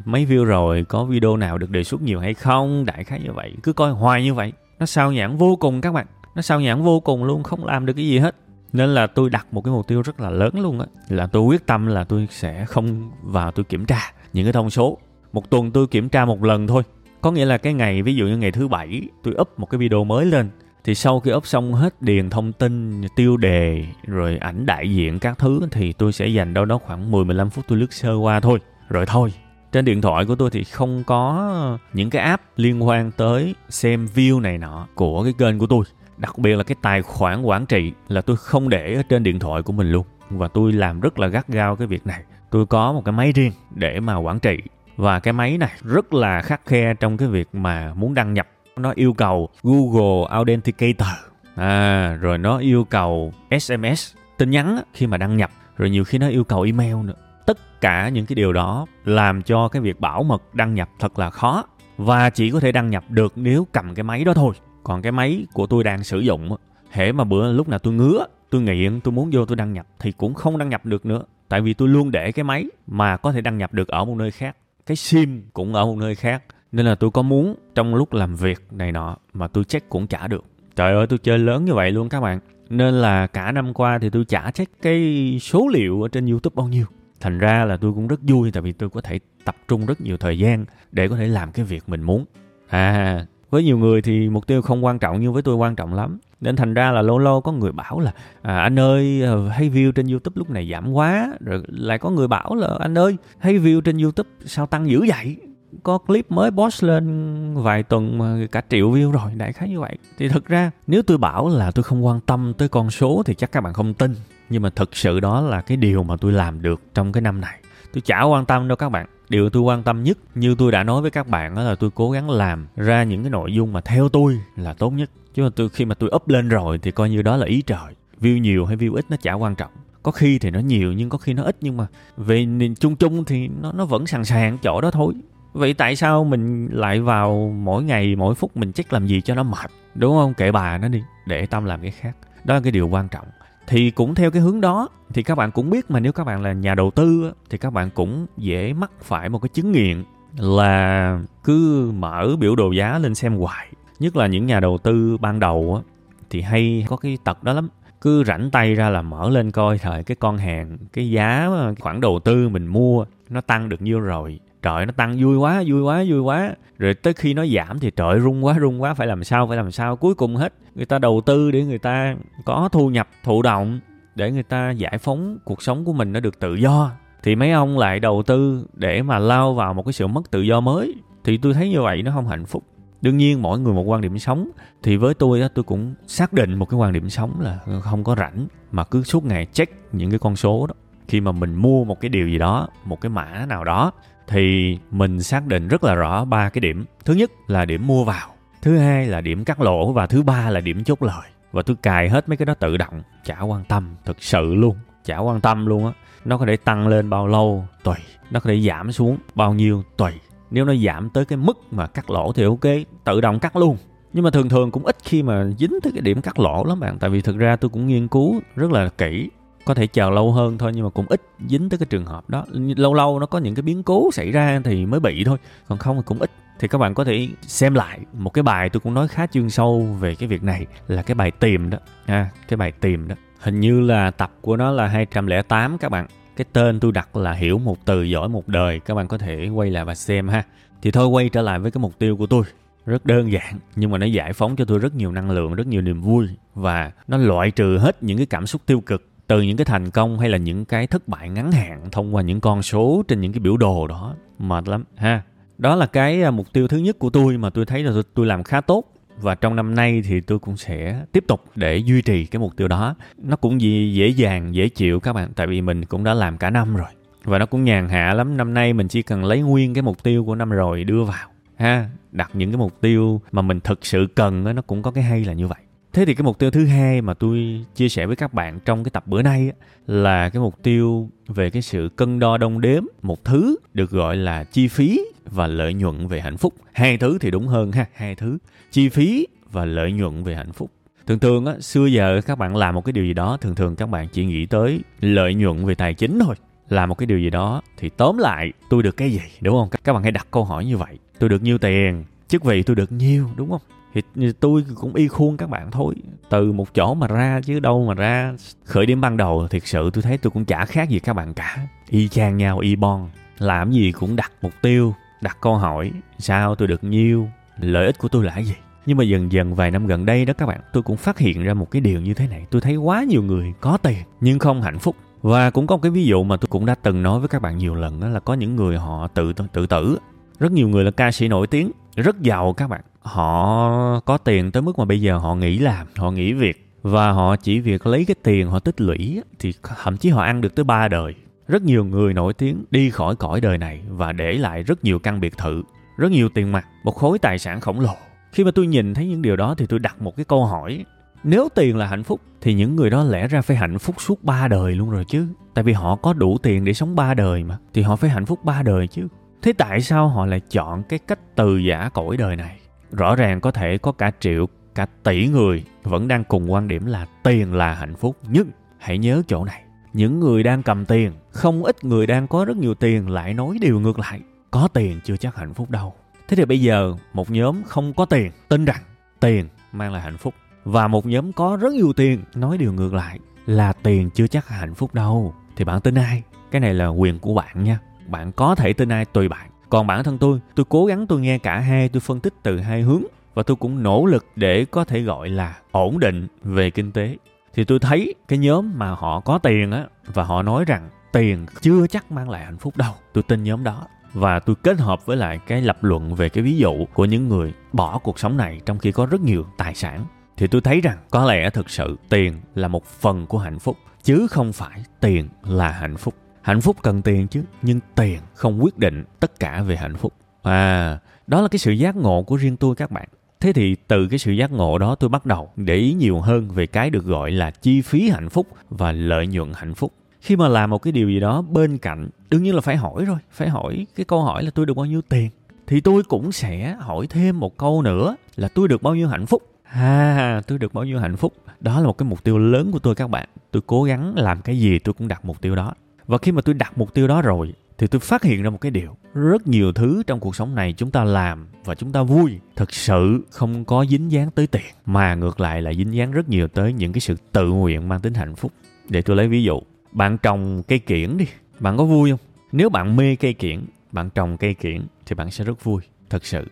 mấy 0.05 0.25
view 0.25 0.43
rồi, 0.43 0.85
có 0.89 1.05
video 1.05 1.37
nào 1.37 1.57
được 1.57 1.69
đề 1.69 1.83
xuất 1.83 2.01
nhiều 2.01 2.19
hay 2.19 2.33
không, 2.33 2.85
đại 2.85 3.03
khái 3.03 3.19
như 3.19 3.31
vậy, 3.31 3.53
cứ 3.63 3.73
coi 3.73 3.91
hoài 3.91 4.23
như 4.23 4.33
vậy. 4.33 4.53
Nó 4.79 4.85
sao 4.85 5.11
nhãn 5.11 5.37
vô 5.37 5.55
cùng 5.55 5.81
các 5.81 5.91
bạn, 5.91 6.05
nó 6.35 6.41
sao 6.41 6.61
nhãn 6.61 6.83
vô 6.83 6.99
cùng 6.99 7.23
luôn, 7.23 7.43
không 7.43 7.65
làm 7.65 7.85
được 7.85 7.93
cái 7.93 8.07
gì 8.07 8.19
hết 8.19 8.35
nên 8.73 8.89
là 8.89 9.07
tôi 9.07 9.29
đặt 9.29 9.47
một 9.51 9.61
cái 9.61 9.71
mục 9.71 9.87
tiêu 9.87 10.01
rất 10.01 10.19
là 10.19 10.29
lớn 10.29 10.59
luôn 10.59 10.79
á. 10.79 10.85
Là 11.09 11.27
tôi 11.27 11.43
quyết 11.43 11.65
tâm 11.65 11.87
là 11.87 12.03
tôi 12.03 12.27
sẽ 12.31 12.65
không 12.65 13.11
vào 13.23 13.51
tôi 13.51 13.63
kiểm 13.63 13.85
tra 13.85 13.99
những 14.33 14.45
cái 14.45 14.53
thông 14.53 14.69
số. 14.69 14.97
Một 15.33 15.49
tuần 15.49 15.71
tôi 15.71 15.87
kiểm 15.87 16.09
tra 16.09 16.25
một 16.25 16.43
lần 16.43 16.67
thôi. 16.67 16.83
Có 17.21 17.31
nghĩa 17.31 17.45
là 17.45 17.57
cái 17.57 17.73
ngày, 17.73 18.01
ví 18.01 18.15
dụ 18.15 18.25
như 18.25 18.37
ngày 18.37 18.51
thứ 18.51 18.67
bảy, 18.67 19.01
tôi 19.23 19.35
up 19.41 19.49
một 19.57 19.69
cái 19.69 19.77
video 19.77 20.03
mới 20.03 20.25
lên, 20.25 20.49
thì 20.83 20.95
sau 20.95 21.19
khi 21.19 21.33
up 21.33 21.45
xong 21.45 21.73
hết 21.73 22.01
điền 22.01 22.29
thông 22.29 22.53
tin, 22.53 23.01
tiêu 23.15 23.37
đề, 23.37 23.85
rồi 24.07 24.37
ảnh 24.37 24.65
đại 24.65 24.95
diện 24.95 25.19
các 25.19 25.37
thứ, 25.37 25.61
thì 25.71 25.93
tôi 25.93 26.13
sẽ 26.13 26.27
dành 26.27 26.53
đâu 26.53 26.65
đó 26.65 26.79
khoảng 26.85 27.11
10 27.11 27.25
15 27.25 27.49
phút 27.49 27.65
tôi 27.67 27.77
lướt 27.77 27.93
sơ 27.93 28.13
qua 28.13 28.39
thôi. 28.39 28.59
Rồi 28.89 29.05
thôi. 29.05 29.33
Trên 29.71 29.85
điện 29.85 30.01
thoại 30.01 30.25
của 30.25 30.35
tôi 30.35 30.49
thì 30.49 30.63
không 30.63 31.03
có 31.03 31.77
những 31.93 32.09
cái 32.09 32.21
app 32.21 32.43
liên 32.55 32.87
quan 32.87 33.11
tới 33.11 33.55
xem 33.69 34.07
view 34.15 34.41
này 34.41 34.57
nọ 34.57 34.87
của 34.95 35.23
cái 35.23 35.33
kênh 35.37 35.59
của 35.59 35.67
tôi 35.67 35.85
đặc 36.23 36.37
biệt 36.37 36.55
là 36.55 36.63
cái 36.63 36.75
tài 36.81 37.01
khoản 37.01 37.41
quản 37.41 37.65
trị 37.65 37.93
là 38.07 38.21
tôi 38.21 38.35
không 38.37 38.69
để 38.69 38.93
ở 38.93 39.03
trên 39.09 39.23
điện 39.23 39.39
thoại 39.39 39.61
của 39.61 39.73
mình 39.73 39.91
luôn. 39.91 40.05
Và 40.29 40.47
tôi 40.47 40.73
làm 40.73 40.99
rất 40.99 41.19
là 41.19 41.27
gắt 41.27 41.47
gao 41.47 41.75
cái 41.75 41.87
việc 41.87 42.07
này. 42.07 42.23
Tôi 42.49 42.65
có 42.65 42.93
một 42.93 43.01
cái 43.05 43.13
máy 43.13 43.31
riêng 43.31 43.51
để 43.75 43.99
mà 43.99 44.15
quản 44.15 44.39
trị. 44.39 44.57
Và 44.97 45.19
cái 45.19 45.33
máy 45.33 45.57
này 45.57 45.71
rất 45.81 46.13
là 46.13 46.41
khắc 46.41 46.61
khe 46.65 46.93
trong 46.93 47.17
cái 47.17 47.27
việc 47.27 47.47
mà 47.53 47.93
muốn 47.93 48.13
đăng 48.13 48.33
nhập. 48.33 48.47
Nó 48.77 48.91
yêu 48.95 49.13
cầu 49.13 49.49
Google 49.63 50.27
Authenticator. 50.29 51.07
À, 51.55 52.13
rồi 52.21 52.37
nó 52.37 52.57
yêu 52.57 52.83
cầu 52.83 53.33
SMS 53.59 54.15
tin 54.37 54.49
nhắn 54.49 54.79
khi 54.93 55.07
mà 55.07 55.17
đăng 55.17 55.37
nhập. 55.37 55.51
Rồi 55.77 55.89
nhiều 55.89 56.03
khi 56.03 56.17
nó 56.17 56.27
yêu 56.27 56.43
cầu 56.43 56.61
email 56.61 56.95
nữa. 56.95 57.13
Tất 57.45 57.81
cả 57.81 58.09
những 58.09 58.25
cái 58.25 58.35
điều 58.35 58.53
đó 58.53 58.85
làm 59.05 59.41
cho 59.41 59.67
cái 59.67 59.81
việc 59.81 59.99
bảo 59.99 60.23
mật 60.23 60.43
đăng 60.53 60.73
nhập 60.73 60.89
thật 60.99 61.19
là 61.19 61.29
khó. 61.29 61.65
Và 61.97 62.29
chỉ 62.29 62.49
có 62.51 62.59
thể 62.59 62.71
đăng 62.71 62.89
nhập 62.89 63.03
được 63.09 63.33
nếu 63.35 63.67
cầm 63.71 63.95
cái 63.95 64.03
máy 64.03 64.23
đó 64.23 64.33
thôi 64.33 64.53
còn 64.83 65.01
cái 65.01 65.11
máy 65.11 65.45
của 65.53 65.67
tôi 65.67 65.83
đang 65.83 66.03
sử 66.03 66.19
dụng 66.19 66.55
hễ 66.91 67.11
mà 67.11 67.23
bữa 67.23 67.51
lúc 67.51 67.69
nào 67.69 67.79
tôi 67.79 67.93
ngứa, 67.93 68.25
tôi 68.49 68.61
nghiện, 68.61 68.99
tôi 69.01 69.11
muốn 69.11 69.29
vô 69.33 69.45
tôi 69.45 69.55
đăng 69.55 69.73
nhập 69.73 69.87
thì 69.99 70.11
cũng 70.11 70.33
không 70.33 70.57
đăng 70.57 70.69
nhập 70.69 70.85
được 70.85 71.05
nữa. 71.05 71.23
Tại 71.49 71.61
vì 71.61 71.73
tôi 71.73 71.87
luôn 71.87 72.11
để 72.11 72.31
cái 72.31 72.43
máy 72.43 72.65
mà 72.87 73.17
có 73.17 73.31
thể 73.31 73.41
đăng 73.41 73.57
nhập 73.57 73.73
được 73.73 73.87
ở 73.87 74.05
một 74.05 74.15
nơi 74.15 74.31
khác. 74.31 74.57
Cái 74.85 74.97
sim 74.97 75.43
cũng 75.53 75.73
ở 75.73 75.85
một 75.85 75.97
nơi 75.97 76.15
khác. 76.15 76.43
Nên 76.71 76.85
là 76.85 76.95
tôi 76.95 77.11
có 77.11 77.21
muốn 77.21 77.55
trong 77.75 77.95
lúc 77.95 78.13
làm 78.13 78.35
việc 78.35 78.59
này 78.71 78.91
nọ 78.91 79.17
mà 79.33 79.47
tôi 79.47 79.63
check 79.63 79.89
cũng 79.89 80.07
trả 80.07 80.27
được. 80.27 80.43
Trời 80.75 80.93
ơi, 80.93 81.07
tôi 81.07 81.19
chơi 81.19 81.39
lớn 81.39 81.65
như 81.65 81.73
vậy 81.73 81.91
luôn 81.91 82.09
các 82.09 82.21
bạn. 82.21 82.39
Nên 82.69 82.93
là 82.93 83.27
cả 83.27 83.51
năm 83.51 83.73
qua 83.73 83.99
thì 83.99 84.09
tôi 84.09 84.25
trả 84.25 84.51
check 84.51 84.81
cái 84.81 85.37
số 85.41 85.67
liệu 85.67 86.01
ở 86.01 86.07
trên 86.07 86.25
youtube 86.25 86.53
bao 86.55 86.67
nhiêu. 86.67 86.85
Thành 87.19 87.39
ra 87.39 87.65
là 87.65 87.77
tôi 87.77 87.93
cũng 87.93 88.07
rất 88.07 88.19
vui 88.21 88.51
tại 88.51 88.63
vì 88.63 88.71
tôi 88.71 88.89
có 88.89 89.01
thể 89.01 89.19
tập 89.45 89.55
trung 89.67 89.85
rất 89.85 90.01
nhiều 90.01 90.17
thời 90.17 90.39
gian 90.39 90.65
để 90.91 91.07
có 91.07 91.15
thể 91.15 91.27
làm 91.27 91.51
cái 91.51 91.65
việc 91.65 91.83
mình 91.87 92.01
muốn. 92.01 92.25
À 92.69 93.25
với 93.53 93.63
nhiều 93.63 93.77
người 93.77 94.01
thì 94.01 94.29
mục 94.29 94.47
tiêu 94.47 94.61
không 94.61 94.85
quan 94.85 94.99
trọng 94.99 95.19
nhưng 95.19 95.33
với 95.33 95.41
tôi 95.41 95.55
quan 95.55 95.75
trọng 95.75 95.93
lắm. 95.93 96.19
Nên 96.41 96.55
thành 96.55 96.73
ra 96.73 96.91
là 96.91 97.01
lâu 97.01 97.19
lâu 97.19 97.41
có 97.41 97.51
người 97.51 97.71
bảo 97.71 97.99
là 97.99 98.13
à, 98.41 98.59
anh 98.59 98.79
ơi 98.79 99.21
ờ, 99.21 99.47
hay 99.47 99.69
view 99.69 99.91
trên 99.91 100.07
youtube 100.07 100.33
lúc 100.35 100.49
này 100.49 100.69
giảm 100.71 100.93
quá. 100.93 101.33
Rồi 101.39 101.63
lại 101.67 101.97
có 101.97 102.09
người 102.09 102.27
bảo 102.27 102.55
là 102.55 102.67
anh 102.79 102.97
ơi 102.97 103.17
hay 103.37 103.59
view 103.59 103.81
trên 103.81 103.97
youtube 103.97 104.29
sao 104.45 104.65
tăng 104.65 104.89
dữ 104.89 105.05
vậy? 105.07 105.37
Có 105.83 105.97
clip 105.97 106.31
mới 106.31 106.51
post 106.51 106.83
lên 106.83 107.53
vài 107.55 107.83
tuần 107.83 108.17
mà 108.17 108.37
cả 108.51 108.61
triệu 108.69 108.91
view 108.91 109.11
rồi 109.11 109.31
đại 109.37 109.53
khái 109.53 109.69
như 109.69 109.79
vậy. 109.79 109.97
Thì 110.17 110.29
thực 110.29 110.45
ra 110.45 110.71
nếu 110.87 111.01
tôi 111.01 111.17
bảo 111.17 111.49
là 111.49 111.71
tôi 111.71 111.83
không 111.83 112.05
quan 112.05 112.19
tâm 112.19 112.53
tới 112.57 112.67
con 112.67 112.91
số 112.91 113.23
thì 113.25 113.35
chắc 113.35 113.51
các 113.51 113.61
bạn 113.61 113.73
không 113.73 113.93
tin. 113.93 114.15
Nhưng 114.49 114.61
mà 114.61 114.69
thực 114.69 114.95
sự 114.95 115.19
đó 115.19 115.41
là 115.41 115.61
cái 115.61 115.77
điều 115.77 116.03
mà 116.03 116.15
tôi 116.17 116.31
làm 116.31 116.61
được 116.61 116.81
trong 116.93 117.11
cái 117.11 117.21
năm 117.21 117.41
này. 117.41 117.59
Tôi 117.93 118.01
chả 118.01 118.21
quan 118.21 118.45
tâm 118.45 118.67
đâu 118.67 118.75
các 118.75 118.89
bạn 118.89 119.07
điều 119.33 119.49
tôi 119.49 119.63
quan 119.63 119.83
tâm 119.83 120.03
nhất, 120.03 120.17
như 120.35 120.55
tôi 120.55 120.71
đã 120.71 120.83
nói 120.83 121.01
với 121.01 121.11
các 121.11 121.27
bạn 121.27 121.55
đó 121.55 121.63
là 121.63 121.75
tôi 121.75 121.89
cố 121.95 122.11
gắng 122.11 122.29
làm 122.29 122.67
ra 122.75 123.03
những 123.03 123.23
cái 123.23 123.29
nội 123.29 123.53
dung 123.53 123.73
mà 123.73 123.81
theo 123.81 124.09
tôi 124.09 124.39
là 124.55 124.73
tốt 124.73 124.89
nhất. 124.89 125.09
Chứ 125.33 125.43
mà 125.43 125.49
tôi, 125.55 125.69
khi 125.69 125.85
mà 125.85 125.95
tôi 125.95 126.09
up 126.15 126.27
lên 126.29 126.49
rồi 126.49 126.77
thì 126.77 126.91
coi 126.91 127.09
như 127.09 127.21
đó 127.21 127.37
là 127.37 127.45
ý 127.45 127.61
trời. 127.61 127.95
View 128.21 128.37
nhiều 128.37 128.65
hay 128.65 128.77
view 128.77 128.93
ít 128.93 129.05
nó 129.09 129.17
chả 129.21 129.33
quan 129.33 129.55
trọng. 129.55 129.71
Có 130.03 130.11
khi 130.11 130.39
thì 130.39 130.49
nó 130.49 130.59
nhiều 130.59 130.93
nhưng 130.93 131.09
có 131.09 131.17
khi 131.17 131.33
nó 131.33 131.43
ít, 131.43 131.57
nhưng 131.61 131.77
mà 131.77 131.87
về 132.17 132.47
chung 132.79 132.95
chung 132.95 133.25
thì 133.25 133.47
nó 133.61 133.71
nó 133.71 133.85
vẫn 133.85 134.07
sẵn 134.07 134.25
sàng 134.25 134.57
chỗ 134.57 134.81
đó 134.81 134.91
thôi. 134.91 135.13
Vậy 135.53 135.73
tại 135.73 135.95
sao 135.95 136.23
mình 136.23 136.67
lại 136.71 136.99
vào 136.99 137.53
mỗi 137.63 137.83
ngày, 137.83 138.15
mỗi 138.15 138.35
phút 138.35 138.57
mình 138.57 138.73
check 138.73 138.93
làm 138.93 139.07
gì 139.07 139.21
cho 139.21 139.35
nó 139.35 139.43
mệt? 139.43 139.71
Đúng 139.95 140.15
không? 140.15 140.33
Kệ 140.33 140.51
bà 140.51 140.77
nó 140.77 140.87
đi, 140.87 141.03
để 141.25 141.45
tâm 141.45 141.65
làm 141.65 141.81
cái 141.81 141.91
khác. 141.91 142.17
Đó 142.43 142.53
là 142.53 142.61
cái 142.61 142.71
điều 142.71 142.87
quan 142.87 143.07
trọng 143.09 143.25
thì 143.67 143.91
cũng 143.91 144.15
theo 144.15 144.31
cái 144.31 144.41
hướng 144.41 144.61
đó. 144.61 144.89
Thì 145.13 145.23
các 145.23 145.35
bạn 145.35 145.51
cũng 145.51 145.69
biết 145.69 145.91
mà, 145.91 145.99
nếu 145.99 146.11
các 146.11 146.23
bạn 146.23 146.41
là 146.41 146.53
nhà 146.53 146.75
đầu 146.75 146.91
tư 146.91 147.31
thì 147.49 147.57
các 147.57 147.73
bạn 147.73 147.89
cũng 147.89 148.25
dễ 148.37 148.73
mắc 148.73 148.91
phải 149.01 149.29
một 149.29 149.39
cái 149.39 149.49
chứng 149.49 149.71
nghiện 149.71 150.03
là 150.37 151.19
cứ 151.43 151.91
mở 151.91 152.35
biểu 152.39 152.55
đồ 152.55 152.71
giá 152.71 152.99
lên 152.99 153.15
xem 153.15 153.35
hoài. 153.35 153.67
Nhất 153.99 154.15
là 154.15 154.27
những 154.27 154.45
nhà 154.45 154.59
đầu 154.59 154.77
tư 154.77 155.17
ban 155.17 155.39
đầu 155.39 155.81
thì 156.29 156.41
hay 156.41 156.85
có 156.89 156.97
cái 156.97 157.17
tật 157.23 157.43
đó 157.43 157.53
lắm. 157.53 157.69
Cứ 158.01 158.23
rảnh 158.23 158.51
tay 158.51 158.75
ra 158.75 158.89
là 158.89 159.01
mở 159.01 159.29
lên 159.29 159.51
coi 159.51 159.77
thời 159.77 160.03
cái 160.03 160.15
con 160.15 160.37
hàng, 160.37 160.77
cái 160.93 161.09
giá 161.09 161.49
khoản 161.79 162.01
đầu 162.01 162.19
tư 162.19 162.49
mình 162.49 162.67
mua, 162.67 163.05
nó 163.29 163.41
tăng 163.41 163.69
được 163.69 163.81
nhiêu 163.81 163.99
rồi 163.99 164.39
trời 164.63 164.85
nó 164.85 164.91
tăng 164.91 165.17
vui 165.19 165.37
quá 165.37 165.63
vui 165.67 165.81
quá 165.81 166.03
vui 166.07 166.19
quá. 166.19 166.51
Rồi 166.77 166.93
tới 166.93 167.13
khi 167.13 167.33
nó 167.33 167.45
giảm 167.45 167.79
thì 167.79 167.91
trời 167.91 168.19
rung 168.19 168.45
quá 168.45 168.55
rung 168.61 168.81
quá. 168.81 168.93
Phải 168.93 169.07
làm 169.07 169.23
sao 169.23 169.47
phải 169.47 169.57
làm 169.57 169.71
sao? 169.71 169.95
Cuối 169.95 170.15
cùng 170.15 170.35
hết 170.35 170.53
người 170.75 170.85
ta 170.85 170.99
đầu 170.99 171.21
tư 171.25 171.51
để 171.51 171.63
người 171.63 171.79
ta 171.79 172.15
có 172.45 172.69
thu 172.71 172.89
nhập 172.89 173.07
thụ 173.23 173.41
động 173.41 173.79
để 174.15 174.31
người 174.31 174.43
ta 174.43 174.71
giải 174.71 174.97
phóng 174.97 175.37
cuộc 175.43 175.61
sống 175.61 175.85
của 175.85 175.93
mình 175.93 176.11
nó 176.11 176.19
được 176.19 176.39
tự 176.39 176.55
do. 176.55 176.91
Thì 177.23 177.35
mấy 177.35 177.51
ông 177.51 177.77
lại 177.77 177.99
đầu 177.99 178.23
tư 178.23 178.67
để 178.73 179.01
mà 179.01 179.19
lao 179.19 179.53
vào 179.53 179.73
một 179.73 179.85
cái 179.85 179.93
sự 179.93 180.07
mất 180.07 180.31
tự 180.31 180.41
do 180.41 180.59
mới. 180.59 180.95
Thì 181.23 181.37
tôi 181.37 181.53
thấy 181.53 181.69
như 181.69 181.81
vậy 181.81 182.01
nó 182.01 182.11
không 182.11 182.27
hạnh 182.27 182.45
phúc. 182.45 182.63
Đương 183.01 183.17
nhiên 183.17 183.41
mỗi 183.41 183.59
người 183.59 183.73
một 183.73 183.81
quan 183.81 184.01
điểm 184.01 184.19
sống. 184.19 184.49
Thì 184.83 184.97
với 184.97 185.13
tôi 185.13 185.39
đó, 185.39 185.47
tôi 185.55 185.63
cũng 185.63 185.93
xác 186.07 186.33
định 186.33 186.55
một 186.55 186.69
cái 186.69 186.79
quan 186.79 186.93
điểm 186.93 187.09
sống 187.09 187.39
là 187.39 187.59
không 187.81 188.03
có 188.03 188.15
rảnh 188.15 188.47
mà 188.71 188.83
cứ 188.83 189.03
suốt 189.03 189.25
ngày 189.25 189.47
check 189.53 189.93
những 189.93 190.09
cái 190.09 190.19
con 190.19 190.35
số 190.35 190.67
đó. 190.67 190.73
Khi 191.07 191.21
mà 191.21 191.31
mình 191.31 191.55
mua 191.55 191.83
một 191.83 192.01
cái 192.01 192.09
điều 192.09 192.27
gì 192.27 192.37
đó 192.37 192.67
một 192.85 193.01
cái 193.01 193.09
mã 193.09 193.45
nào 193.49 193.63
đó 193.63 193.91
thì 194.27 194.77
mình 194.91 195.21
xác 195.21 195.45
định 195.45 195.67
rất 195.67 195.83
là 195.83 195.95
rõ 195.95 196.25
ba 196.25 196.49
cái 196.49 196.59
điểm. 196.59 196.85
Thứ 197.05 197.13
nhất 197.13 197.31
là 197.47 197.65
điểm 197.65 197.87
mua 197.87 198.03
vào, 198.03 198.29
thứ 198.61 198.77
hai 198.77 199.07
là 199.07 199.21
điểm 199.21 199.45
cắt 199.45 199.61
lỗ, 199.61 199.91
và 199.91 200.07
thứ 200.07 200.23
ba 200.23 200.49
là 200.49 200.59
điểm 200.59 200.83
chốt 200.83 201.03
lời. 201.03 201.29
Và 201.51 201.61
tôi 201.61 201.75
cài 201.75 202.09
hết 202.09 202.29
mấy 202.29 202.37
cái 202.37 202.45
đó 202.45 202.53
tự 202.53 202.77
động, 202.77 203.01
chả 203.25 203.41
quan 203.41 203.63
tâm, 203.63 203.95
thực 204.05 204.23
sự 204.23 204.55
luôn, 204.55 204.77
chả 205.05 205.17
quan 205.17 205.41
tâm 205.41 205.65
luôn 205.65 205.85
á. 205.85 205.91
Nó 206.25 206.37
có 206.37 206.45
thể 206.45 206.57
tăng 206.57 206.87
lên 206.87 207.09
bao 207.09 207.27
lâu, 207.27 207.67
tùy. 207.83 207.95
Nó 208.31 208.39
có 208.39 208.49
thể 208.49 208.61
giảm 208.61 208.91
xuống 208.91 209.17
bao 209.35 209.53
nhiêu, 209.53 209.83
tùy. 209.97 210.11
Nếu 210.51 210.65
nó 210.65 210.75
giảm 210.75 211.09
tới 211.09 211.25
cái 211.25 211.37
mức 211.37 211.57
mà 211.71 211.87
cắt 211.87 212.09
lỗ 212.09 212.31
thì 212.33 212.43
ok, 212.43 212.85
tự 213.03 213.21
động 213.21 213.39
cắt 213.39 213.55
luôn. 213.55 213.77
Nhưng 214.13 214.23
mà 214.23 214.31
thường 214.31 214.49
thường 214.49 214.71
cũng 214.71 214.85
ít 214.85 214.97
khi 215.03 215.23
mà 215.23 215.45
dính 215.57 215.79
tới 215.83 215.91
cái 215.91 216.01
điểm 216.01 216.21
cắt 216.21 216.39
lỗ 216.39 216.63
lắm 216.63 216.79
bạn, 216.79 216.97
tại 216.99 217.09
vì 217.09 217.21
thực 217.21 217.37
ra 217.37 217.55
tôi 217.55 217.69
cũng 217.69 217.87
nghiên 217.87 218.07
cứu 218.07 218.41
rất 218.55 218.71
là 218.71 218.89
kỹ 218.89 219.29
có 219.65 219.73
thể 219.73 219.87
chờ 219.87 220.09
lâu 220.09 220.31
hơn 220.31 220.57
thôi 220.57 220.71
nhưng 220.75 220.83
mà 220.83 220.89
cũng 220.89 221.05
ít 221.09 221.21
dính 221.47 221.69
tới 221.69 221.77
cái 221.77 221.87
trường 221.89 222.05
hợp 222.05 222.29
đó. 222.29 222.45
Lâu 222.75 222.93
lâu 222.93 223.19
nó 223.19 223.25
có 223.25 223.39
những 223.39 223.55
cái 223.55 223.63
biến 223.63 223.83
cố 223.83 224.11
xảy 224.11 224.31
ra 224.31 224.61
thì 224.63 224.85
mới 224.85 224.99
bị 224.99 225.23
thôi 225.23 225.37
còn 225.67 225.77
không 225.77 225.95
thì 225.95 226.01
cũng 226.05 226.19
ít. 226.19 226.31
Thì 226.59 226.67
các 226.67 226.77
bạn 226.77 226.93
có 226.93 227.03
thể 227.03 227.27
xem 227.41 227.73
lại 227.73 227.99
một 228.13 228.29
cái 228.29 228.43
bài 228.43 228.69
tôi 228.69 228.79
cũng 228.79 228.93
nói 228.93 229.07
khá 229.07 229.27
chuyên 229.27 229.49
sâu 229.49 229.87
về 229.99 230.15
cái 230.15 230.29
việc 230.29 230.43
này 230.43 230.65
là 230.87 231.01
cái 231.01 231.15
bài 231.15 231.31
tìm 231.31 231.69
đó 231.69 231.77
à, 232.05 232.29
cái 232.47 232.57
bài 232.57 232.71
tìm 232.71 233.07
đó. 233.07 233.15
Hình 233.39 233.59
như 233.59 233.79
là 233.79 234.11
tập 234.11 234.31
của 234.41 234.57
nó 234.57 234.71
là 234.71 234.87
208 234.87 235.77
các 235.77 235.89
bạn. 235.89 236.07
Cái 236.35 236.45
tên 236.53 236.79
tôi 236.79 236.91
đặt 236.91 237.15
là 237.15 237.33
hiểu 237.33 237.57
một 237.57 237.85
từ 237.85 238.03
giỏi 238.03 238.29
một 238.29 238.47
đời 238.47 238.79
các 238.79 238.95
bạn 238.95 239.07
có 239.07 239.17
thể 239.17 239.49
quay 239.49 239.71
lại 239.71 239.85
và 239.85 239.95
xem 239.95 240.27
ha. 240.27 240.43
Thì 240.81 240.91
thôi 240.91 241.07
quay 241.07 241.29
trở 241.29 241.41
lại 241.41 241.59
với 241.59 241.71
cái 241.71 241.81
mục 241.81 241.99
tiêu 241.99 242.17
của 242.17 242.27
tôi 242.27 242.43
rất 242.85 243.05
đơn 243.05 243.31
giản 243.31 243.59
nhưng 243.75 243.91
mà 243.91 243.97
nó 243.97 244.05
giải 244.05 244.33
phóng 244.33 244.55
cho 244.55 244.65
tôi 244.65 244.79
rất 244.79 244.95
nhiều 244.95 245.11
năng 245.11 245.31
lượng 245.31 245.55
rất 245.55 245.67
nhiều 245.67 245.81
niềm 245.81 246.01
vui 246.01 246.27
và 246.55 246.91
nó 247.07 247.17
loại 247.17 247.51
trừ 247.51 247.77
hết 247.77 248.03
những 248.03 248.17
cái 248.17 248.25
cảm 248.25 248.47
xúc 248.47 248.61
tiêu 248.65 248.81
cực 248.81 249.12
từ 249.27 249.41
những 249.41 249.57
cái 249.57 249.65
thành 249.65 249.89
công 249.91 250.19
hay 250.19 250.29
là 250.29 250.37
những 250.37 250.65
cái 250.65 250.87
thất 250.87 251.07
bại 251.07 251.29
ngắn 251.29 251.51
hạn 251.51 251.81
thông 251.91 252.15
qua 252.15 252.21
những 252.21 252.41
con 252.41 252.61
số 252.61 253.03
trên 253.07 253.21
những 253.21 253.33
cái 253.33 253.39
biểu 253.39 253.57
đồ 253.57 253.87
đó 253.87 254.15
mệt 254.39 254.67
lắm 254.67 254.83
ha. 254.95 255.21
Đó 255.57 255.75
là 255.75 255.85
cái 255.85 256.23
à, 256.23 256.31
mục 256.31 256.53
tiêu 256.53 256.67
thứ 256.67 256.77
nhất 256.77 256.99
của 256.99 257.09
tôi 257.09 257.37
mà 257.37 257.49
tôi 257.49 257.65
thấy 257.65 257.83
là 257.83 257.91
tôi, 257.93 258.03
tôi 258.13 258.25
làm 258.25 258.43
khá 258.43 258.61
tốt. 258.61 258.83
Và 259.17 259.35
trong 259.35 259.55
năm 259.55 259.75
nay 259.75 260.01
thì 260.05 260.21
tôi 260.21 260.39
cũng 260.39 260.57
sẽ 260.57 261.03
tiếp 261.11 261.23
tục 261.27 261.41
để 261.55 261.77
duy 261.77 262.01
trì 262.01 262.25
cái 262.25 262.39
mục 262.39 262.55
tiêu 262.57 262.67
đó. 262.67 262.95
Nó 263.17 263.35
cũng 263.35 263.61
gì 263.61 263.93
dễ 263.93 264.07
dàng 264.07 264.55
dễ 264.55 264.69
chịu 264.69 264.99
các 264.99 265.13
bạn 265.13 265.29
tại 265.35 265.47
vì 265.47 265.61
mình 265.61 265.85
cũng 265.85 266.03
đã 266.03 266.13
làm 266.13 266.37
cả 266.37 266.49
năm 266.49 266.75
rồi. 266.75 266.87
Và 267.23 267.39
nó 267.39 267.45
cũng 267.45 267.63
nhàn 267.63 267.89
hạ 267.89 268.13
lắm. 268.13 268.37
Năm 268.37 268.53
nay 268.53 268.73
mình 268.73 268.87
chỉ 268.87 269.01
cần 269.01 269.23
lấy 269.23 269.41
nguyên 269.41 269.73
cái 269.73 269.81
mục 269.81 270.03
tiêu 270.03 270.25
của 270.25 270.35
năm 270.35 270.49
rồi 270.49 270.83
đưa 270.83 271.03
vào 271.03 271.29
ha. 271.55 271.89
Đặt 272.11 272.31
những 272.33 272.51
cái 272.51 272.57
mục 272.57 272.81
tiêu 272.81 273.21
mà 273.31 273.41
mình 273.41 273.59
thực 273.59 273.85
sự 273.85 274.07
cần 274.15 274.55
nó 274.55 274.61
cũng 274.61 274.81
có 274.81 274.91
cái 274.91 275.03
hay 275.03 275.25
là 275.25 275.33
như 275.33 275.47
vậy 275.47 275.59
thế 275.93 276.05
thì 276.05 276.13
cái 276.13 276.23
mục 276.23 276.39
tiêu 276.39 276.51
thứ 276.51 276.65
hai 276.65 277.01
mà 277.01 277.13
tôi 277.13 277.65
chia 277.75 277.89
sẻ 277.89 278.05
với 278.05 278.15
các 278.15 278.33
bạn 278.33 278.59
trong 278.65 278.83
cái 278.83 278.91
tập 278.91 279.07
bữa 279.07 279.21
nay 279.21 279.51
là 279.87 280.29
cái 280.29 280.41
mục 280.41 280.63
tiêu 280.63 281.09
về 281.27 281.49
cái 281.49 281.61
sự 281.61 281.89
cân 281.95 282.19
đo 282.19 282.37
đong 282.37 282.61
đếm, 282.61 282.83
một 283.01 283.25
thứ 283.25 283.55
được 283.73 283.91
gọi 283.91 284.15
là 284.15 284.43
chi 284.43 284.67
phí 284.67 285.01
và 285.25 285.47
lợi 285.47 285.73
nhuận 285.73 286.07
về 286.07 286.21
hạnh 286.21 286.37
phúc. 286.37 286.53
Hai 286.73 286.97
thứ 286.97 287.17
thì 287.21 287.31
đúng 287.31 287.47
hơn 287.47 287.71
ha, 287.71 287.85
hai 287.93 288.15
thứ, 288.15 288.37
chi 288.71 288.89
phí 288.89 289.27
và 289.51 289.65
lợi 289.65 289.91
nhuận 289.91 290.23
về 290.23 290.35
hạnh 290.35 290.51
phúc. 290.53 290.71
Thường 291.07 291.19
thường 291.19 291.45
á, 291.45 291.53
xưa 291.59 291.85
giờ 291.85 292.21
các 292.25 292.37
bạn 292.37 292.55
làm 292.55 292.75
một 292.75 292.85
cái 292.85 292.93
điều 292.93 293.05
gì 293.05 293.13
đó, 293.13 293.37
thường 293.41 293.55
thường 293.55 293.75
các 293.75 293.89
bạn 293.89 294.07
chỉ 294.07 294.25
nghĩ 294.25 294.45
tới 294.45 294.79
lợi 294.99 295.33
nhuận 295.33 295.65
về 295.65 295.75
tài 295.75 295.93
chính 295.93 296.19
thôi. 296.19 296.35
Làm 296.69 296.89
một 296.89 296.95
cái 296.95 297.05
điều 297.05 297.19
gì 297.19 297.29
đó 297.29 297.61
thì 297.77 297.89
tóm 297.89 298.17
lại, 298.17 298.53
tôi 298.69 298.83
được 298.83 298.97
cái 298.97 299.11
gì, 299.11 299.21
đúng 299.41 299.55
không? 299.55 299.69
Các 299.83 299.93
bạn 299.93 300.03
hãy 300.03 300.11
đặt 300.11 300.27
câu 300.31 300.43
hỏi 300.43 300.65
như 300.65 300.77
vậy, 300.77 300.99
tôi 301.19 301.29
được 301.29 301.43
nhiêu 301.43 301.57
tiền, 301.57 302.03
chức 302.27 302.43
vị 302.43 302.63
tôi 302.63 302.75
được 302.75 302.91
nhiêu, 302.91 303.29
đúng 303.35 303.49
không? 303.49 303.61
Thì 303.93 304.01
tôi 304.39 304.63
cũng 304.75 304.95
y 304.95 305.07
khuôn 305.07 305.37
các 305.37 305.49
bạn 305.49 305.71
thôi. 305.71 305.95
Từ 306.29 306.51
một 306.51 306.73
chỗ 306.73 306.93
mà 306.93 307.07
ra 307.07 307.41
chứ 307.45 307.59
đâu 307.59 307.85
mà 307.85 307.93
ra. 307.93 308.33
Khởi 308.65 308.85
điểm 308.85 309.01
ban 309.01 309.17
đầu 309.17 309.47
thiệt 309.47 309.61
sự 309.65 309.89
tôi 309.93 310.01
thấy 310.01 310.17
tôi 310.17 310.31
cũng 310.31 310.45
chả 310.45 310.65
khác 310.65 310.89
gì 310.89 310.99
các 310.99 311.13
bạn 311.13 311.33
cả. 311.33 311.67
Y 311.89 312.07
chang 312.07 312.37
nhau, 312.37 312.59
y 312.59 312.75
bon. 312.75 313.09
Làm 313.39 313.71
gì 313.71 313.91
cũng 313.91 314.15
đặt 314.15 314.31
mục 314.41 314.53
tiêu, 314.61 314.93
đặt 315.21 315.37
câu 315.41 315.55
hỏi. 315.55 315.91
Sao 316.17 316.55
tôi 316.55 316.67
được 316.67 316.83
nhiêu? 316.83 317.27
Lợi 317.59 317.85
ích 317.85 317.97
của 317.97 318.07
tôi 318.07 318.23
là 318.23 318.37
gì? 318.37 318.53
Nhưng 318.85 318.97
mà 318.97 319.03
dần 319.03 319.31
dần 319.31 319.55
vài 319.55 319.71
năm 319.71 319.87
gần 319.87 320.05
đây 320.05 320.25
đó 320.25 320.33
các 320.37 320.45
bạn, 320.45 320.59
tôi 320.73 320.83
cũng 320.83 320.97
phát 320.97 321.17
hiện 321.17 321.43
ra 321.43 321.53
một 321.53 321.71
cái 321.71 321.81
điều 321.81 322.01
như 322.01 322.13
thế 322.13 322.27
này. 322.27 322.45
Tôi 322.51 322.61
thấy 322.61 322.75
quá 322.75 323.03
nhiều 323.03 323.23
người 323.23 323.53
có 323.61 323.77
tiền 323.77 323.97
nhưng 324.21 324.39
không 324.39 324.61
hạnh 324.61 324.79
phúc. 324.79 324.95
Và 325.21 325.49
cũng 325.49 325.67
có 325.67 325.75
một 325.75 325.81
cái 325.81 325.91
ví 325.91 326.05
dụ 326.05 326.23
mà 326.23 326.37
tôi 326.37 326.47
cũng 326.47 326.65
đã 326.65 326.75
từng 326.75 327.03
nói 327.03 327.19
với 327.19 327.27
các 327.27 327.41
bạn 327.41 327.57
nhiều 327.57 327.75
lần 327.75 327.99
đó 327.99 328.07
là 328.07 328.19
có 328.19 328.33
những 328.33 328.55
người 328.55 328.77
họ 328.77 329.07
tự 329.07 329.33
tự 329.53 329.67
tử 329.67 329.97
rất 330.39 330.51
nhiều 330.51 330.69
người 330.69 330.83
là 330.83 330.91
ca 330.91 331.11
sĩ 331.11 331.27
nổi 331.27 331.47
tiếng, 331.47 331.71
rất 331.95 332.21
giàu 332.21 332.53
các 332.53 332.69
bạn. 332.69 332.81
Họ 333.01 333.99
có 333.99 334.17
tiền 334.17 334.51
tới 334.51 334.61
mức 334.61 334.79
mà 334.79 334.85
bây 334.85 335.01
giờ 335.01 335.17
họ 335.17 335.35
nghỉ 335.35 335.57
làm, 335.57 335.87
họ 335.95 336.11
nghỉ 336.11 336.33
việc. 336.33 336.59
Và 336.81 337.11
họ 337.11 337.35
chỉ 337.35 337.59
việc 337.59 337.87
lấy 337.87 338.05
cái 338.05 338.15
tiền 338.23 338.47
họ 338.47 338.59
tích 338.59 338.81
lũy 338.81 339.21
thì 339.39 339.53
thậm 339.83 339.97
chí 339.97 340.09
họ 340.09 340.21
ăn 340.23 340.41
được 340.41 340.55
tới 340.55 340.63
ba 340.63 340.87
đời. 340.87 341.13
Rất 341.47 341.61
nhiều 341.61 341.85
người 341.85 342.13
nổi 342.13 342.33
tiếng 342.33 342.63
đi 342.71 342.89
khỏi 342.89 343.15
cõi 343.15 343.41
đời 343.41 343.57
này 343.57 343.81
và 343.89 344.11
để 344.11 344.33
lại 344.33 344.63
rất 344.63 344.83
nhiều 344.83 344.99
căn 344.99 345.19
biệt 345.19 345.37
thự, 345.37 345.63
rất 345.97 346.11
nhiều 346.11 346.29
tiền 346.29 346.51
mặt, 346.51 346.65
một 346.83 346.95
khối 346.95 347.19
tài 347.19 347.39
sản 347.39 347.61
khổng 347.61 347.79
lồ. 347.79 347.95
Khi 348.31 348.43
mà 348.43 348.51
tôi 348.55 348.67
nhìn 348.67 348.93
thấy 348.93 349.07
những 349.07 349.21
điều 349.21 349.35
đó 349.35 349.55
thì 349.57 349.65
tôi 349.65 349.79
đặt 349.79 350.01
một 350.01 350.15
cái 350.15 350.25
câu 350.25 350.45
hỏi, 350.45 350.85
nếu 351.23 351.49
tiền 351.55 351.77
là 351.77 351.85
hạnh 351.85 352.03
phúc 352.03 352.21
thì 352.41 352.53
những 352.53 352.75
người 352.75 352.89
đó 352.89 353.03
lẽ 353.03 353.27
ra 353.27 353.41
phải 353.41 353.57
hạnh 353.57 353.79
phúc 353.79 353.95
suốt 354.01 354.23
ba 354.23 354.47
đời 354.47 354.75
luôn 354.75 354.89
rồi 354.89 355.05
chứ? 355.05 355.27
Tại 355.53 355.63
vì 355.63 355.73
họ 355.73 355.95
có 355.95 356.13
đủ 356.13 356.37
tiền 356.43 356.65
để 356.65 356.73
sống 356.73 356.95
ba 356.95 357.13
đời 357.13 357.43
mà, 357.43 357.57
thì 357.73 357.81
họ 357.81 357.95
phải 357.95 358.09
hạnh 358.09 358.25
phúc 358.25 358.39
ba 358.43 358.61
đời 358.61 358.87
chứ? 358.87 359.07
Thế 359.43 359.53
tại 359.53 359.81
sao 359.81 360.07
họ 360.07 360.25
lại 360.25 360.39
chọn 360.39 360.83
cái 360.83 360.99
cách 360.99 361.19
từ 361.35 361.57
giả 361.57 361.89
cõi 361.93 362.17
đời 362.17 362.35
này? 362.35 362.59
Rõ 362.91 363.15
ràng 363.15 363.41
có 363.41 363.51
thể 363.51 363.77
có 363.77 363.91
cả 363.91 364.11
triệu, 364.19 364.45
cả 364.75 364.85
tỷ 365.03 365.27
người 365.27 365.63
vẫn 365.83 366.07
đang 366.07 366.23
cùng 366.23 366.51
quan 366.51 366.67
điểm 366.67 366.85
là 366.85 367.05
tiền 367.23 367.53
là 367.53 367.73
hạnh 367.73 367.95
phúc, 367.95 368.17
nhưng 368.29 368.49
hãy 368.77 368.97
nhớ 368.97 369.21
chỗ 369.27 369.45
này. 369.45 369.63
Những 369.93 370.19
người 370.19 370.43
đang 370.43 370.63
cầm 370.63 370.85
tiền, 370.85 371.11
không 371.29 371.63
ít 371.63 371.83
người 371.83 372.07
đang 372.07 372.27
có 372.27 372.45
rất 372.45 372.57
nhiều 372.57 372.75
tiền 372.75 373.09
lại 373.09 373.33
nói 373.33 373.57
điều 373.61 373.79
ngược 373.79 373.99
lại. 373.99 374.21
Có 374.51 374.67
tiền 374.73 374.99
chưa 375.03 375.17
chắc 375.17 375.35
hạnh 375.35 375.53
phúc 375.53 375.69
đâu. 375.69 375.93
Thế 376.27 376.37
thì 376.37 376.45
bây 376.45 376.61
giờ 376.61 376.95
một 377.13 377.31
nhóm 377.31 377.63
không 377.63 377.93
có 377.93 378.05
tiền, 378.05 378.31
tin 378.49 378.65
rằng 378.65 378.81
tiền 379.19 379.47
mang 379.71 379.93
lại 379.93 380.01
hạnh 380.01 380.17
phúc, 380.17 380.33
và 380.63 380.87
một 380.87 381.05
nhóm 381.05 381.33
có 381.33 381.57
rất 381.61 381.73
nhiều 381.73 381.93
tiền 381.93 382.23
nói 382.35 382.57
điều 382.57 382.73
ngược 382.73 382.93
lại 382.93 383.19
là 383.45 383.73
tiền 383.73 384.09
chưa 384.09 384.27
chắc 384.27 384.47
hạnh 384.47 384.73
phúc 384.73 384.93
đâu. 384.93 385.33
Thì 385.55 385.65
bạn 385.65 385.81
tin 385.81 385.95
ai? 385.95 386.23
Cái 386.51 386.61
này 386.61 386.73
là 386.73 386.87
quyền 386.87 387.19
của 387.19 387.33
bạn 387.33 387.63
nha 387.63 387.79
bạn 388.07 388.31
có 388.31 388.55
thể 388.55 388.73
tin 388.73 388.89
ai, 388.89 389.05
tùy 389.05 389.29
bạn. 389.29 389.49
Còn 389.69 389.87
bản 389.87 390.03
thân 390.03 390.17
tôi 390.17 390.39
tôi 390.55 390.65
cố 390.69 390.85
gắng 390.85 391.07
tôi 391.07 391.21
nghe 391.21 391.37
cả 391.37 391.59
hai, 391.59 391.89
tôi 391.89 391.99
phân 391.99 392.19
tích 392.19 392.33
từ 392.43 392.59
hai 392.59 392.81
hướng, 392.81 393.03
và 393.33 393.43
tôi 393.43 393.57
cũng 393.57 393.83
nỗ 393.83 394.05
lực 394.05 394.25
để 394.35 394.65
có 394.65 394.85
thể 394.85 395.01
gọi 395.01 395.29
là 395.29 395.57
ổn 395.71 395.99
định 395.99 396.27
về 396.43 396.69
kinh 396.69 396.91
tế. 396.91 397.17
Thì 397.53 397.63
tôi 397.63 397.79
thấy 397.79 398.15
cái 398.27 398.39
nhóm 398.39 398.71
mà 398.79 398.91
họ 398.91 399.19
có 399.19 399.37
tiền 399.37 399.71
á, 399.71 399.85
và 400.05 400.23
họ 400.23 400.41
nói 400.41 400.65
rằng 400.65 400.89
tiền 401.11 401.45
chưa 401.61 401.87
chắc 401.87 402.11
mang 402.11 402.29
lại 402.29 402.45
hạnh 402.45 402.57
phúc 402.57 402.77
đâu, 402.77 402.93
tôi 403.13 403.23
tin 403.23 403.43
nhóm 403.43 403.63
đó. 403.63 403.87
Và 404.13 404.39
tôi 404.39 404.55
kết 404.63 404.79
hợp 404.79 405.05
với 405.05 405.17
lại 405.17 405.39
cái 405.47 405.61
lập 405.61 405.83
luận 405.83 406.15
về 406.15 406.29
cái 406.29 406.43
ví 406.43 406.57
dụ 406.57 406.85
của 406.93 407.05
những 407.05 407.29
người 407.29 407.53
bỏ 407.73 407.97
cuộc 407.97 408.19
sống 408.19 408.37
này 408.37 408.61
trong 408.65 408.79
khi 408.79 408.91
có 408.91 409.05
rất 409.05 409.21
nhiều 409.21 409.45
tài 409.57 409.75
sản, 409.75 410.05
thì 410.37 410.47
tôi 410.47 410.61
thấy 410.61 410.81
rằng 410.81 410.97
có 411.09 411.25
lẽ 411.25 411.49
thực 411.49 411.69
sự 411.69 411.97
tiền 412.09 412.33
là 412.55 412.67
một 412.67 412.85
phần 412.85 413.25
của 413.25 413.37
hạnh 413.37 413.59
phúc, 413.59 413.77
chứ 414.03 414.27
không 414.29 414.53
phải 414.53 414.83
tiền 414.99 415.29
là 415.43 415.71
hạnh 415.71 415.97
phúc 415.97 416.13
hạnh 416.43 416.61
phúc 416.61 416.77
cần 416.81 417.01
tiền 417.01 417.27
chứ, 417.27 417.43
nhưng 417.61 417.79
tiền 417.95 418.19
không 418.33 418.63
quyết 418.63 418.77
định 418.77 419.03
tất 419.19 419.39
cả 419.39 419.61
về 419.61 419.75
hạnh 419.75 419.95
phúc. 419.95 420.13
À 420.43 420.99
đó 421.27 421.41
là 421.41 421.47
cái 421.47 421.59
sự 421.59 421.71
giác 421.71 421.95
ngộ 421.95 422.23
của 422.23 422.35
riêng 422.35 422.57
tôi 422.57 422.75
các 422.75 422.91
bạn. 422.91 423.07
Thế 423.39 423.53
thì 423.53 423.75
từ 423.87 424.07
cái 424.07 424.19
sự 424.19 424.31
giác 424.31 424.51
ngộ 424.51 424.77
đó 424.77 424.95
tôi 424.95 425.09
bắt 425.09 425.25
đầu 425.25 425.49
để 425.55 425.75
ý 425.75 425.93
nhiều 425.93 426.19
hơn 426.19 426.49
về 426.49 426.67
cái 426.67 426.89
được 426.89 427.05
gọi 427.05 427.31
là 427.31 427.51
chi 427.51 427.81
phí 427.81 428.09
hạnh 428.09 428.29
phúc 428.29 428.47
và 428.69 428.91
lợi 428.91 429.27
nhuận 429.27 429.51
hạnh 429.55 429.73
phúc. 429.73 429.93
Khi 430.21 430.35
mà 430.35 430.47
làm 430.47 430.69
một 430.69 430.77
cái 430.77 430.91
điều 430.91 431.09
gì 431.09 431.19
đó 431.19 431.41
bên 431.41 431.77
cạnh, 431.77 432.09
đương 432.29 432.43
nhiên 432.43 432.55
là 432.55 432.61
phải 432.61 432.77
hỏi 432.77 433.05
rồi, 433.05 433.17
phải 433.31 433.49
hỏi 433.49 433.87
cái 433.95 434.05
câu 434.05 434.23
hỏi 434.23 434.43
là 434.43 434.51
tôi 434.51 434.65
được 434.65 434.77
bao 434.77 434.85
nhiêu 434.85 435.01
tiền? 435.01 435.29
Thì 435.67 435.81
tôi 435.81 436.03
cũng 436.03 436.31
sẽ 436.31 436.75
hỏi 436.79 437.07
thêm 437.07 437.39
một 437.39 437.57
câu 437.57 437.81
nữa 437.81 438.15
là 438.35 438.47
tôi 438.47 438.67
được 438.67 438.81
bao 438.81 438.95
nhiêu 438.95 439.07
hạnh 439.07 439.25
phúc? 439.25 439.43
Ha, 439.63 440.41
tôi 440.47 440.57
được 440.57 440.73
bao 440.73 440.83
nhiêu 440.83 440.99
hạnh 440.99 441.17
phúc? 441.17 441.33
Đó 441.59 441.79
là 441.79 441.87
một 441.87 441.97
cái 441.97 442.09
mục 442.09 442.23
tiêu 442.23 442.37
lớn 442.37 442.71
của 442.71 442.79
tôi 442.79 442.95
các 442.95 443.09
bạn. 443.09 443.29
Tôi 443.51 443.61
cố 443.67 443.83
gắng 443.83 444.13
làm 444.15 444.41
cái 444.41 444.59
gì 444.59 444.79
tôi 444.79 444.93
cũng 444.93 445.07
đặt 445.07 445.25
mục 445.25 445.41
tiêu 445.41 445.55
đó 445.55 445.73
và 446.07 446.17
khi 446.17 446.31
mà 446.31 446.41
tôi 446.41 446.55
đặt 446.55 446.77
mục 446.77 446.93
tiêu 446.93 447.07
đó 447.07 447.21
rồi, 447.21 447.53
thì 447.77 447.87
tôi 447.87 447.99
phát 447.99 448.23
hiện 448.23 448.43
ra 448.43 448.49
một 448.49 448.61
cái 448.61 448.71
điều. 448.71 448.95
Rất 449.13 449.47
nhiều 449.47 449.73
thứ 449.73 450.03
trong 450.07 450.19
cuộc 450.19 450.35
sống 450.35 450.55
này 450.55 450.73
chúng 450.77 450.91
ta 450.91 451.03
làm 451.03 451.47
và 451.65 451.75
chúng 451.75 451.91
ta 451.91 452.03
vui 452.03 452.39
thực 452.55 452.73
sự 452.73 453.25
không 453.31 453.65
có 453.65 453.85
dính 453.89 454.11
dáng 454.11 454.31
tới 454.31 454.47
tiền, 454.47 454.73
mà 454.85 455.15
ngược 455.15 455.39
lại 455.39 455.61
là 455.61 455.73
dính 455.73 455.93
dáng 455.93 456.11
rất 456.11 456.29
nhiều 456.29 456.47
tới 456.47 456.73
những 456.73 456.93
cái 456.93 456.99
sự 457.01 457.15
tự 457.31 457.49
nguyện 457.49 457.89
mang 457.89 458.01
tính 458.01 458.13
hạnh 458.13 458.35
phúc. 458.35 458.51
Để 458.89 459.01
tôi 459.01 459.15
lấy 459.15 459.27
ví 459.27 459.43
dụ, 459.43 459.59
bạn 459.91 460.17
trồng 460.17 460.63
cây 460.67 460.79
kiển 460.79 461.17
đi, 461.17 461.25
bạn 461.59 461.77
có 461.77 461.85
vui 461.85 462.11
không? 462.11 462.19
Nếu 462.51 462.69
bạn 462.69 462.95
mê 462.95 463.15
cây 463.15 463.33
kiển, 463.33 463.65
bạn 463.91 464.09
trồng 464.09 464.37
cây 464.37 464.53
kiển 464.53 464.81
thì 465.05 465.15
bạn 465.15 465.31
sẽ 465.31 465.43
rất 465.43 465.63
vui, 465.63 465.81
thật 466.09 466.25
sự. 466.25 466.47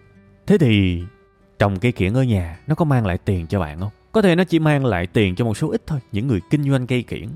Thế 0.48 0.58
thì 0.58 1.04
trồng 1.60 1.80
cây 1.80 1.92
kiển 1.92 2.14
ở 2.14 2.24
nhà 2.24 2.60
nó 2.68 2.76
có 2.76 2.86
mang 2.86 3.06
lại 3.06 3.18
tiền 3.18 3.48
cho 3.48 3.60
bạn 3.60 3.80
không? 3.80 3.92
Có 4.12 4.22
thể 4.22 4.36
nó 4.36 4.44
chỉ 4.44 4.60
mang 4.60 4.86
lại 4.86 5.08
tiền 5.08 5.36
cho 5.36 5.46
một 5.46 5.58
số 5.58 5.72
ít 5.72 5.82
thôi, 5.88 6.00
những 6.12 6.28
người 6.28 6.40
kinh 6.50 6.72
doanh 6.72 6.88
cây 6.88 7.04
kiển 7.04 7.28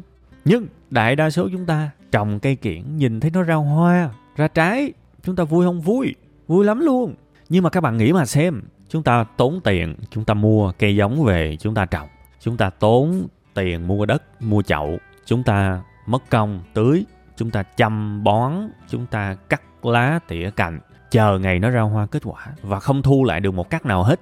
nhưng 0.45 0.67
đại 0.89 1.15
đa 1.15 1.29
số 1.29 1.49
chúng 1.51 1.65
ta 1.65 1.89
trồng 2.11 2.39
cây 2.39 2.55
kiển 2.55 2.97
nhìn 2.97 3.19
thấy 3.19 3.31
nó 3.31 3.43
ra 3.43 3.55
hoa, 3.55 4.09
ra 4.35 4.47
trái. 4.47 4.93
Chúng 5.23 5.35
ta 5.35 5.43
vui 5.43 5.65
không 5.65 5.81
vui? 5.81 6.15
Vui 6.47 6.65
lắm 6.65 6.79
luôn. 6.79 7.15
Nhưng 7.49 7.63
mà 7.63 7.69
các 7.69 7.81
bạn 7.81 7.97
nghĩ 7.97 8.13
mà 8.13 8.25
xem, 8.25 8.61
chúng 8.89 9.03
ta 9.03 9.23
tốn 9.37 9.59
tiền, 9.63 9.95
chúng 10.09 10.25
ta 10.25 10.33
mua 10.33 10.71
cây 10.79 10.95
giống 10.95 11.23
về 11.23 11.57
chúng 11.59 11.73
ta 11.73 11.85
trồng. 11.85 12.07
Chúng 12.39 12.57
ta 12.57 12.69
tốn 12.69 13.27
tiền 13.53 13.87
mua 13.87 14.05
đất, 14.05 14.23
mua 14.39 14.61
chậu. 14.61 14.97
Chúng 15.25 15.43
ta 15.43 15.81
mất 16.05 16.29
công 16.29 16.59
tưới, 16.73 17.05
chúng 17.37 17.51
ta 17.51 17.63
chăm 17.63 18.23
bón, 18.23 18.53
chúng 18.89 19.05
ta 19.05 19.35
cắt 19.49 19.85
lá, 19.85 20.19
tỉa 20.27 20.49
cành. 20.55 20.79
Chờ 21.11 21.39
ngày 21.39 21.59
nó 21.59 21.69
ra 21.69 21.81
hoa 21.81 22.05
kết 22.05 22.21
quả 22.25 22.47
và 22.61 22.79
không 22.79 23.01
thu 23.01 23.23
lại 23.23 23.39
được 23.39 23.51
một 23.51 23.69
cắt 23.69 23.85
nào 23.85 24.03
hết. 24.03 24.19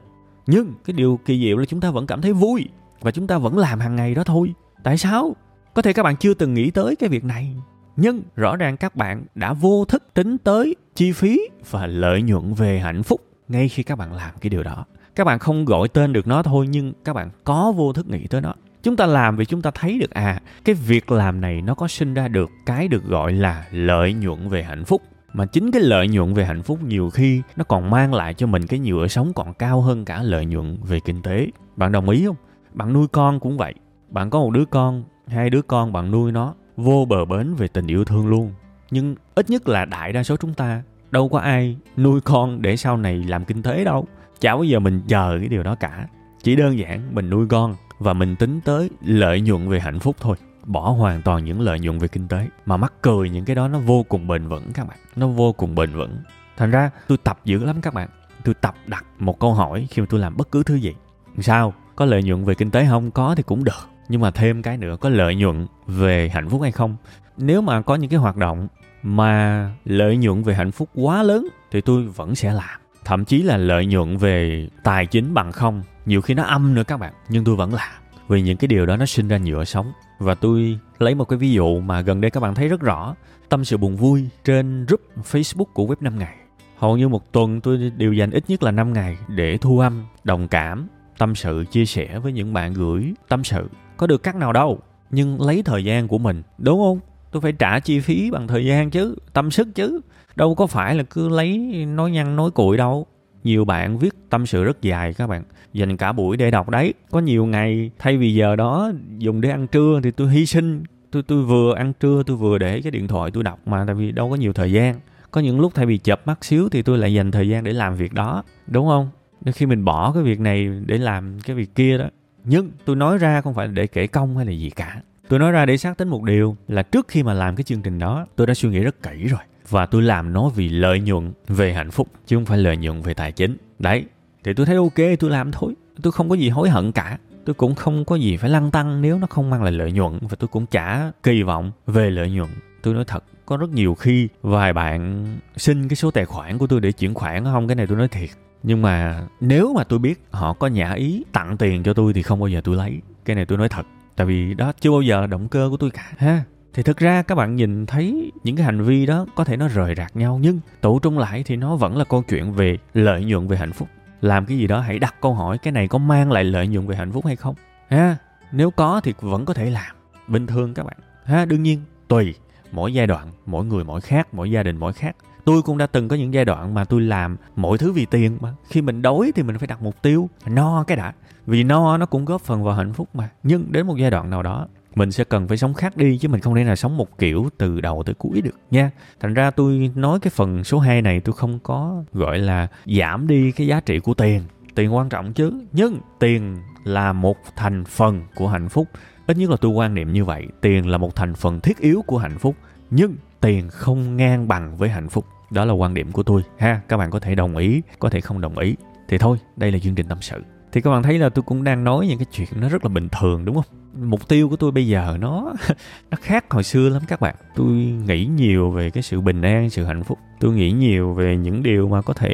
Nhưng 0.47 0.73
cái 0.86 0.93
điều 0.93 1.19
kỳ 1.25 1.39
diệu 1.39 1.57
là 1.57 1.65
chúng 1.65 1.81
ta 1.81 1.91
vẫn 1.91 2.07
cảm 2.07 2.21
thấy 2.21 2.33
vui 2.33 2.69
và 3.01 3.12
chúng 3.12 3.27
ta 3.27 3.38
vẫn 3.38 3.57
làm 3.57 3.79
hàng 3.79 3.95
ngày 3.95 4.15
đó 4.15 4.23
thôi. 4.23 4.53
Tại 4.83 4.97
sao? 4.97 5.36
Có 5.73 5.81
thể 5.81 5.93
các 5.93 6.03
bạn 6.03 6.15
chưa 6.15 6.33
từng 6.33 6.53
nghĩ 6.53 6.71
tới 6.71 6.95
cái 6.95 7.09
việc 7.09 7.23
này, 7.23 7.55
nhưng 7.95 8.21
rõ 8.36 8.55
ràng 8.55 8.77
các 8.77 8.95
bạn 8.95 9.25
đã 9.36 9.53
vô 9.53 9.86
thức 9.86 10.03
tính 10.13 10.38
tới 10.38 10.75
chi 10.95 11.12
phí 11.12 11.41
và 11.69 11.88
lợi 11.88 12.21
nhuận 12.21 12.53
về 12.53 12.79
hạnh 12.79 13.03
phúc 13.03 13.21
ngay 13.47 13.69
khi 13.69 13.83
các 13.83 13.97
bạn 13.97 14.13
làm 14.13 14.31
cái 14.41 14.49
điều 14.49 14.63
đó. 14.63 14.86
Các 15.15 15.23
bạn 15.23 15.39
không 15.39 15.65
gọi 15.65 15.88
tên 15.88 16.13
được 16.13 16.27
nó 16.27 16.43
thôi, 16.43 16.67
nhưng 16.69 16.93
các 17.05 17.13
bạn 17.13 17.29
có 17.43 17.73
vô 17.75 17.93
thức 17.93 18.09
nghĩ 18.09 18.27
tới 18.27 18.41
nó. 18.41 18.53
Chúng 18.83 18.95
ta 18.95 19.05
làm 19.05 19.36
vì 19.36 19.45
chúng 19.45 19.62
ta 19.62 19.71
thấy 19.71 19.99
được 19.99 20.12
à 20.12 20.41
cái 20.65 20.75
việc 20.75 21.12
làm 21.12 21.41
này 21.41 21.62
nó 21.62 21.75
có 21.75 21.88
sinh 21.88 22.13
ra 22.13 22.27
được 22.27 22.49
cái 22.65 22.88
được 22.88 23.03
gọi 23.03 23.33
là 23.33 23.67
lợi 23.71 24.13
nhuận 24.13 24.49
về 24.49 24.63
hạnh 24.63 24.86
phúc. 24.86 25.01
Mà 25.33 25.45
chính 25.45 25.71
cái 25.71 25.81
lợi 25.81 26.07
nhuận 26.07 26.33
về 26.33 26.45
hạnh 26.45 26.63
phúc 26.63 26.79
nhiều 26.83 27.09
khi 27.09 27.41
nó 27.55 27.63
còn 27.63 27.89
mang 27.89 28.13
lại 28.13 28.33
cho 28.33 28.47
mình 28.47 28.67
cái 28.67 28.79
nhựa 28.79 29.07
sống 29.07 29.33
còn 29.33 29.53
cao 29.53 29.81
hơn 29.81 30.05
cả 30.05 30.23
lợi 30.23 30.45
nhuận 30.45 30.77
về 30.83 30.99
kinh 31.05 31.21
tế. 31.21 31.47
Bạn 31.75 31.91
đồng 31.91 32.09
ý 32.09 32.25
không? 32.25 32.36
Bạn 32.73 32.93
nuôi 32.93 33.07
con 33.07 33.39
cũng 33.39 33.57
vậy. 33.57 33.73
Bạn 34.09 34.29
có 34.29 34.39
một 34.39 34.49
đứa 34.49 34.65
con 34.65 35.03
hai 35.27 35.49
đứa 35.49 35.62
con 35.62 35.93
bạn 35.93 36.12
nuôi 36.12 36.31
nó 36.31 36.53
vô 36.77 37.05
bờ 37.09 37.25
bến 37.25 37.55
về 37.55 37.67
tình 37.67 37.88
yêu 37.88 38.05
thương 38.05 38.27
luôn. 38.27 38.53
Nhưng 38.91 39.15
ít 39.36 39.49
nhất 39.49 39.67
là 39.67 39.86
đại 39.86 40.13
đa 40.13 40.23
số 40.23 40.36
chúng 40.38 40.53
ta, 40.53 40.83
đâu 41.12 41.29
có 41.29 41.39
ai 41.39 41.77
nuôi 41.97 42.21
con 42.21 42.62
để 42.62 42.77
sau 42.77 42.97
này 42.97 43.23
làm 43.23 43.45
kinh 43.45 43.63
tế 43.63 43.83
đâu. 43.83 44.07
Chả 44.39 44.55
bao 44.55 44.63
giờ 44.63 44.79
mình 44.79 45.01
chờ 45.07 45.38
cái 45.39 45.47
điều 45.47 45.63
đó 45.63 45.75
cả. 45.75 46.07
Chỉ 46.43 46.55
đơn 46.55 46.77
giản 46.77 47.15
mình 47.15 47.29
nuôi 47.29 47.47
con 47.47 47.75
và 47.99 48.13
mình 48.13 48.36
tính 48.36 48.59
tới 48.65 48.89
lợi 49.01 49.41
nhuận 49.41 49.69
về 49.69 49.79
hạnh 49.79 49.99
phúc 49.99 50.15
thôi. 50.19 50.36
Bỏ 50.65 50.89
hoàn 50.89 51.21
toàn 51.21 51.45
những 51.45 51.62
lợi 51.62 51.79
nhuận 51.79 51.99
về 51.99 52.07
kinh 52.07 52.27
tế 52.27 52.47
mà 52.65 52.77
mắc 52.77 52.93
cười 53.01 53.29
những 53.29 53.45
cái 53.45 53.55
đó 53.55 53.67
nó 53.67 53.79
vô 53.79 54.03
cùng 54.03 54.27
bền 54.27 54.47
vững 54.47 54.73
các 54.73 54.88
bạn. 54.88 54.97
Nó 55.15 55.27
vô 55.27 55.53
cùng 55.53 55.75
bền 55.75 55.91
vững. 55.91 56.17
Thành 56.57 56.71
ra 56.71 56.89
tôi 57.07 57.17
tập 57.17 57.39
dữ 57.45 57.63
lắm 57.63 57.81
các 57.81 57.93
bạn. 57.93 58.09
Tôi 58.43 58.53
tập 58.53 58.75
đặt 58.88 59.05
một 59.19 59.39
câu 59.39 59.53
hỏi 59.53 59.88
khi 59.89 60.01
mà 60.01 60.07
tôi 60.09 60.19
làm 60.19 60.38
bất 60.38 60.51
cứ 60.51 60.63
thứ 60.63 60.75
gì. 60.75 60.95
Sao? 61.39 61.73
Có 61.95 62.05
lợi 62.05 62.23
nhuận 62.23 62.45
về 62.45 62.55
kinh 62.55 62.71
tế 62.71 62.86
không? 62.89 63.12
Có 63.12 63.36
thì 63.36 63.43
cũng 63.43 63.63
được 63.63 63.92
nhưng 64.10 64.22
mà 64.22 64.32
thêm 64.32 64.62
cái 64.62 64.78
nữa, 64.78 64.98
có 65.02 65.10
lợi 65.10 65.36
nhuận 65.36 65.68
về 65.88 66.30
hạnh 66.30 66.50
phúc 66.50 66.62
hay 66.62 66.72
không? 66.72 66.96
Nếu 67.38 67.62
mà 67.62 67.82
có 67.82 67.96
những 67.96 68.10
cái 68.10 68.20
hoạt 68.20 68.38
động 68.38 68.68
mà 69.04 69.72
lợi 69.86 70.18
nhuận 70.18 70.44
về 70.44 70.54
hạnh 70.54 70.72
phúc 70.72 70.89
quá 70.96 71.24
lớn 71.24 71.48
thì 71.72 71.82
tôi 71.82 72.04
vẫn 72.04 72.36
sẽ 72.36 72.54
làm. 72.54 72.80
Thậm 73.06 73.26
chí 73.26 73.42
là 73.42 73.58
lợi 73.58 73.86
nhuận 73.86 74.18
về 74.18 74.68
tài 74.84 75.06
chính 75.06 75.34
bằng 75.34 75.52
không, 75.52 75.84
nhiều 76.06 76.22
khi 76.22 76.34
nó 76.34 76.44
âm 76.44 76.76
nữa 76.76 76.84
các 76.84 76.98
bạn, 76.98 77.13
nhưng 77.30 77.44
tôi 77.44 77.56
vẫn 77.56 77.74
làm. 77.74 77.92
Vì 78.28 78.42
những 78.42 78.58
cái 78.58 78.68
điều 78.68 78.86
đó 78.86 78.98
nó 78.98 79.06
sinh 79.06 79.28
ra 79.28 79.38
nhựa 79.38 79.63
sống. 79.63 79.92
Và 80.20 80.36
tôi 80.36 80.80
lấy 81.00 81.16
một 81.16 81.26
cái 81.26 81.39
ví 81.39 81.52
dụ 81.52 81.80
mà 81.80 82.02
gần 82.02 82.22
đây 82.22 82.32
các 82.32 82.39
bạn 82.39 82.56
thấy 82.56 82.68
rất 82.68 82.82
rõ. 82.82 83.16
Tâm 83.50 83.66
sự 83.66 83.78
buồn 83.78 83.96
vui 83.96 84.30
trên 84.44 84.86
group 84.86 85.02
facebook 85.32 85.66
của 85.74 85.86
web 85.86 85.96
5 86.00 86.20
ngày. 86.20 86.36
Hầu 86.78 86.98
như 86.98 87.08
một 87.08 87.32
tuần 87.32 87.62
tôi 87.62 87.92
đều 87.98 88.13
dành 88.13 88.32
ít 88.32 88.44
nhất 88.48 88.63
là 88.63 88.72
5 88.72 88.94
ngày 88.94 89.18
để 89.28 89.58
thu 89.58 89.80
âm, 89.80 90.06
đồng 90.24 90.48
cảm, 90.48 90.88
tâm 91.18 91.36
sự, 91.36 91.66
chia 91.72 91.86
sẻ 91.86 92.20
với 92.20 92.32
những 92.32 92.54
bạn 92.54 92.74
gửi 92.74 93.13
tâm 93.28 93.44
sự 93.44 93.70
có 93.97 94.08
được 94.08 94.23
cắt 94.23 94.36
nào 94.36 94.53
đâu, 94.53 94.79
nhưng 95.12 95.41
lấy 95.41 95.63
thời 95.63 95.84
gian 95.84 96.08
của 96.08 96.17
mình, 96.17 96.41
đúng 96.58 96.79
không? 96.79 96.99
Tôi 97.32 97.41
phải 97.41 97.51
trả 97.51 97.79
chi 97.79 97.99
phí 97.99 98.32
bằng 98.32 98.47
thời 98.47 98.65
gian 98.65 98.89
chứ, 98.89 99.15
tâm 99.34 99.51
sức 99.51 99.67
chứ. 99.75 100.01
Đâu 100.36 100.56
có 100.56 100.67
phải 100.67 100.95
là 100.95 101.03
cứ 101.03 101.29
lấy 101.29 101.58
nói 101.86 102.12
nhăn 102.12 102.36
nói 102.36 102.51
cuội 102.51 102.77
đâu. 102.77 103.06
Nhiều 103.43 103.65
bạn 103.65 103.97
viết 103.97 104.13
tâm 104.29 104.45
sự 104.45 104.63
rất 104.63 104.82
dài 104.82 105.13
các 105.13 105.27
bạn, 105.27 105.43
dành 105.73 105.97
cả 105.97 106.12
buổi 106.12 106.38
để 106.38 106.51
đọc 106.51 106.69
đấy. 106.69 106.93
Có 107.12 107.19
nhiều 107.19 107.45
ngày, 107.45 107.91
thay 107.99 108.17
vì 108.17 108.34
giờ 108.34 108.56
đó 108.56 108.91
dùng 109.17 109.41
để 109.41 109.49
ăn 109.49 109.67
trưa 109.67 109.99
thì 110.03 110.12
tôi 110.12 110.29
hy 110.29 110.45
sinh. 110.45 110.84
Tôi 111.12 111.23
tôi 111.23 111.43
vừa 111.43 111.75
ăn 111.75 111.93
trưa, 111.99 112.23
tôi 112.25 112.38
vừa 112.38 112.58
để 112.58 112.82
cái 112.82 112.91
điện 112.91 113.08
thoại 113.08 113.32
tôi 113.34 113.43
đọc 113.43 113.60
mà, 113.65 113.84
tại 113.86 113.95
vì 113.95 114.12
đâu 114.12 114.29
có 114.29 114.36
nhiều 114.36 114.53
thời 114.53 114.71
gian. 114.71 114.99
Có 115.32 115.41
những 115.41 115.60
lúc 115.60 115.71
thay 115.75 115.86
vì 115.86 115.97
chập 115.97 116.27
mắt 116.27 116.45
xíu 116.45 116.69
thì 116.69 116.82
tôi 116.82 116.97
lại 116.97 117.13
dành 117.13 117.32
thời 117.32 117.49
gian 117.49 117.63
để 117.63 117.73
làm 117.73 117.95
việc 117.95 118.13
đó, 118.13 118.43
đúng 118.67 118.88
không? 118.88 119.10
Nên 119.41 119.53
khi 119.53 119.65
mình 119.65 119.86
bỏ 119.86 120.12
cái 120.13 120.23
việc 120.23 120.39
này 120.39 120.69
để 120.86 120.97
làm 120.97 121.39
cái 121.39 121.56
việc 121.56 121.75
kia 121.75 121.97
đó 121.97 122.06
nhưng 122.45 122.71
tôi 122.86 122.95
nói 122.95 123.17
ra 123.17 123.41
không 123.41 123.53
phải 123.53 123.67
để 123.67 123.88
kể 123.88 124.08
công 124.08 124.38
hay 124.38 124.45
là 124.45 124.51
gì 124.51 124.69
cả. 124.69 125.01
Tôi 125.29 125.39
nói 125.39 125.51
ra 125.51 125.65
để 125.65 125.77
xác 125.77 125.97
tính 125.97 126.08
một 126.08 126.23
điều 126.23 126.56
là 126.67 126.84
trước 126.84 127.08
khi 127.08 127.23
mà 127.23 127.34
làm 127.34 127.56
cái 127.56 127.63
chương 127.63 127.82
trình 127.82 127.99
đó, 127.99 128.25
tôi 128.36 128.47
đã 128.47 128.53
suy 128.53 128.69
nghĩ 128.69 128.79
rất 128.79 129.03
kỹ 129.03 129.27
rồi. 129.27 129.39
Và 129.69 129.86
tôi 129.86 130.01
làm 130.01 130.34
nó 130.34 130.49
vì 130.49 130.69
lợi 130.69 130.99
nhuận 130.99 131.34
về 131.47 131.73
hạnh 131.73 131.91
phúc, 131.91 132.08
chứ 132.27 132.36
không 132.36 132.45
phải 132.45 132.58
lợi 132.58 132.77
nhuận 132.77 133.01
về 133.01 133.13
tài 133.13 133.32
chính. 133.32 133.58
Đấy, 133.79 134.06
thì 134.43 134.53
tôi 134.53 134.65
thấy 134.65 134.75
ok, 134.75 135.19
tôi 135.19 135.32
làm 135.32 135.51
thôi. 135.51 135.73
Tôi 136.01 136.12
không 136.12 136.29
có 136.29 136.36
gì 136.36 136.49
hối 136.49 136.69
hận 136.69 136.91
cả. 136.91 137.17
Tôi 137.45 137.53
cũng 137.53 137.75
không 137.75 138.06
có 138.06 138.15
gì 138.15 138.38
phải 138.38 138.49
lăn 138.49 138.71
tăng 138.71 139.01
nếu 139.01 139.19
nó 139.19 139.27
không 139.27 139.49
mang 139.49 139.63
lại 139.63 139.71
lợi 139.71 139.91
nhuận. 139.91 140.19
Và 140.21 140.36
tôi 140.39 140.47
cũng 140.47 140.65
chả 140.65 141.12
kỳ 141.23 141.43
vọng 141.43 141.71
về 141.88 142.10
lợi 142.10 142.29
nhuận. 142.32 142.49
Tôi 142.82 142.93
nói 142.93 143.03
thật, 143.08 143.23
có 143.45 143.58
rất 143.58 143.69
nhiều 143.69 143.95
khi 143.95 144.27
vài 144.41 144.73
bạn 144.73 145.25
xin 145.58 145.88
cái 145.88 145.95
số 145.95 146.12
tài 146.12 146.25
khoản 146.25 146.58
của 146.58 146.67
tôi 146.67 146.79
để 146.82 146.91
chuyển 146.91 147.13
khoản, 147.13 147.43
không? 147.43 147.67
Cái 147.67 147.75
này 147.75 147.88
tôi 147.88 147.97
nói 147.97 148.08
thiệt 148.08 148.29
nhưng 148.63 148.82
mà 148.82 149.23
nếu 149.39 149.73
mà 149.73 149.84
tôi 149.84 149.99
biết 149.99 150.23
họ 150.32 150.54
có 150.54 150.67
nhã 150.67 150.93
ý 150.93 151.23
tặng 151.32 151.58
tiền 151.58 151.84
cho 151.84 151.93
tôi 151.93 152.13
thì 152.13 152.21
không 152.21 152.39
bao 152.39 152.47
giờ 152.47 152.62
tôi 152.63 152.76
lấy. 152.76 153.02
Cái 153.26 153.36
này 153.36 153.45
tôi 153.45 153.58
nói 153.58 153.69
thật, 153.69 153.86
tại 154.15 154.28
vì 154.28 154.54
đó 154.54 154.73
chưa 154.80 154.91
bao 154.91 155.02
giờ 155.02 155.21
là 155.21 155.28
động 155.28 155.47
cơ 155.47 155.67
của 155.71 155.78
tôi 155.78 155.91
cả, 155.91 156.12
ha. 156.17 156.43
Thì 156.73 156.84
thực 156.84 156.97
ra 156.97 157.21
các 157.21 157.36
bạn 157.36 157.56
nhìn 157.56 157.86
thấy 157.86 158.32
những 158.43 158.56
cái 158.56 158.65
hành 158.65 158.84
vi 158.84 159.06
đó 159.06 159.26
có 159.36 159.43
thể 159.43 159.58
nó 159.58 159.67
rời 159.67 159.95
rạc 159.97 160.15
nhau, 160.15 160.39
nhưng 160.41 160.60
tụ 160.82 160.99
trung 160.99 161.19
lại 161.19 161.43
thì 161.45 161.56
nó 161.56 161.76
vẫn 161.76 161.97
là 161.97 162.06
câu 162.06 162.23
chuyện 162.30 162.54
về 162.54 162.78
lợi 162.93 163.26
nhuận 163.26 163.47
về 163.47 163.58
hạnh 163.58 163.73
phúc. 163.73 163.88
Làm 164.21 164.45
cái 164.45 164.58
gì 164.58 164.67
đó 164.67 164.80
hãy 164.80 164.99
đặt 164.99 165.15
câu 165.21 165.34
hỏi, 165.34 165.58
cái 165.58 165.71
này 165.71 165.88
có 165.88 165.97
mang 165.97 166.32
lại 166.32 166.43
lợi 166.43 166.67
nhuận 166.67 166.88
về 166.88 166.95
hạnh 166.95 167.12
phúc 167.12 167.26
hay 167.26 167.36
không? 167.36 167.56
Ha, 167.89 168.17
nếu 168.52 168.71
có 168.71 169.02
thì 169.04 169.13
vẫn 169.21 169.45
có 169.45 169.54
thể 169.54 169.69
làm. 169.69 169.95
Bình 170.28 170.47
thường 170.47 170.73
các 170.73 170.86
bạn, 170.86 170.97
ha, 171.26 171.45
đương 171.45 171.63
nhiên 171.63 171.80
tùy 172.08 172.36
mỗi 172.71 172.93
giai 172.93 173.08
đoạn, 173.08 173.28
mỗi 173.45 173.65
người 173.65 173.84
mỗi 173.84 174.02
khác, 174.02 174.34
mỗi 174.34 174.52
gia 174.52 174.63
đình 174.63 174.78
mỗi 174.78 174.93
khác 174.93 175.15
tôi 175.45 175.62
cũng 175.62 175.77
đã 175.77 175.88
từng 175.88 176.08
có 176.08 176.15
những 176.15 176.34
giai 176.34 176.45
đoạn 176.45 176.73
mà 176.73 176.86
tôi 176.86 177.01
làm 177.01 177.38
mọi 177.56 177.77
thứ 177.77 177.91
vì 177.91 178.06
tiền 178.06 178.38
mà. 178.41 178.53
Khi 178.69 178.82
mình 178.82 179.01
đói 179.01 179.32
thì 179.36 179.43
mình 179.43 179.58
phải 179.58 179.67
đặt 179.67 179.82
mục 179.82 180.01
tiêu, 180.01 180.29
no 180.47 180.84
cái 180.84 180.97
đã. 180.97 181.13
Vì 181.47 181.63
no 181.63 181.97
nó 181.97 182.06
cũng 182.06 182.25
góp 182.25 182.41
phần 182.41 182.63
vào 182.63 182.75
hạnh 182.75 182.93
phúc 182.93 183.10
mà. 183.13 183.29
Nhưng 183.43 183.71
đến 183.71 183.88
một 183.88 183.95
giai 183.97 184.12
đoạn 184.12 184.29
nào 184.29 184.43
đó, 184.43 184.67
mình 184.95 185.12
sẽ 185.12 185.23
cần 185.23 185.47
phải 185.47 185.58
sống 185.58 185.73
khác 185.73 185.97
đi 185.97 186.17
chứ 186.17 186.27
mình 186.27 186.41
không 186.41 186.56
thể 186.56 186.63
nào 186.63 186.75
sống 186.75 186.97
một 186.97 187.17
kiểu 187.17 187.49
từ 187.58 187.82
đầu 187.82 188.03
tới 188.06 188.15
cuối 188.15 188.41
được 188.41 188.60
nha. 188.71 188.91
Thành 189.19 189.34
ra 189.34 189.51
tôi 189.51 189.91
nói 189.95 190.19
cái 190.19 190.32
phần 190.36 190.63
số 190.63 190.79
2 190.79 191.01
này 191.01 191.19
tôi 191.19 191.34
không 191.34 191.60
có 191.60 192.03
gọi 192.13 192.39
là 192.39 192.67
giảm 192.86 193.27
đi 193.27 193.51
cái 193.51 193.67
giá 193.67 193.79
trị 193.79 193.99
của 193.99 194.13
tiền. 194.13 194.41
Tiền 194.75 194.95
quan 194.95 195.10
trọng 195.10 195.34
chứ. 195.34 195.53
Nhưng 195.71 195.99
tiền 196.19 196.58
là 196.84 197.13
một 197.13 197.38
thành 197.56 197.86
phần 197.86 198.21
của 198.36 198.47
hạnh 198.47 198.69
phúc. 198.69 198.88
Ít 199.27 199.38
nhất 199.38 199.49
là 199.49 199.58
tôi 199.62 199.71
quan 199.71 199.93
niệm 199.93 200.13
như 200.13 200.25
vậy. 200.25 200.47
Tiền 200.62 200.89
là 200.89 200.97
một 200.97 201.15
thành 201.15 201.34
phần 201.34 201.60
thiết 201.60 201.79
yếu 201.79 202.01
của 202.08 202.17
hạnh 202.17 202.38
phúc. 202.39 202.56
Nhưng 202.91 203.15
tiền 203.43 203.69
không 203.69 204.17
ngang 204.17 204.47
bằng 204.47 204.77
với 204.77 204.89
hạnh 204.89 205.10
phúc. 205.10 205.25
Đó 205.51 205.65
là 205.65 205.73
quan 205.73 205.93
điểm 205.93 206.12
của 206.12 206.23
tôi, 206.23 206.41
ha. 206.58 206.82
Các 206.88 206.97
bạn 206.97 207.12
có 207.12 207.19
thể 207.19 207.36
đồng 207.36 207.58
ý, 207.58 207.82
có 207.99 208.10
thể 208.10 208.21
không 208.21 208.41
đồng 208.41 208.58
ý. 208.58 208.75
Thì 209.08 209.17
thôi, 209.17 209.38
đây 209.56 209.71
là 209.71 209.79
chương 209.79 209.95
trình 209.95 210.08
tâm 210.08 210.17
sự. 210.21 210.43
Thì 210.71 210.82
các 210.82 210.89
bạn 210.89 211.03
thấy 211.03 211.19
là 211.19 211.29
tôi 211.29 211.43
cũng 211.43 211.63
đang 211.63 211.84
nói 211.84 212.08
những 212.08 212.17
cái 212.17 212.25
chuyện 212.32 212.47
nó 212.56 212.69
rất 212.69 212.86
là 212.86 212.89
bình 212.89 213.10
thường, 213.10 213.45
đúng 213.45 213.56
không? 213.56 213.65
Mục 214.10 214.27
tiêu 214.27 214.49
của 214.49 214.56
tôi 214.56 214.71
bây 214.71 214.88
giờ 214.88 215.17
nó 215.19 215.53
nó 216.12 216.17
khác 216.21 216.45
hồi 216.49 216.63
xưa 216.63 216.89
lắm 216.89 217.01
các 217.08 217.21
bạn. 217.21 217.36
Tôi 217.56 217.67
nghĩ 218.08 218.25
nhiều 218.25 218.71
về 218.71 218.89
cái 218.89 219.03
sự 219.03 219.21
bình 219.21 219.41
an, 219.41 219.69
sự 219.69 219.86
hạnh 219.86 220.03
phúc. 220.03 220.19
Tôi 220.39 220.53
nghĩ 220.53 220.71
nhiều 220.71 221.13
về 221.13 221.38
những 221.38 221.63
điều 221.63 221.88
mà 221.88 222.01
có 222.01 222.13
thể 222.13 222.34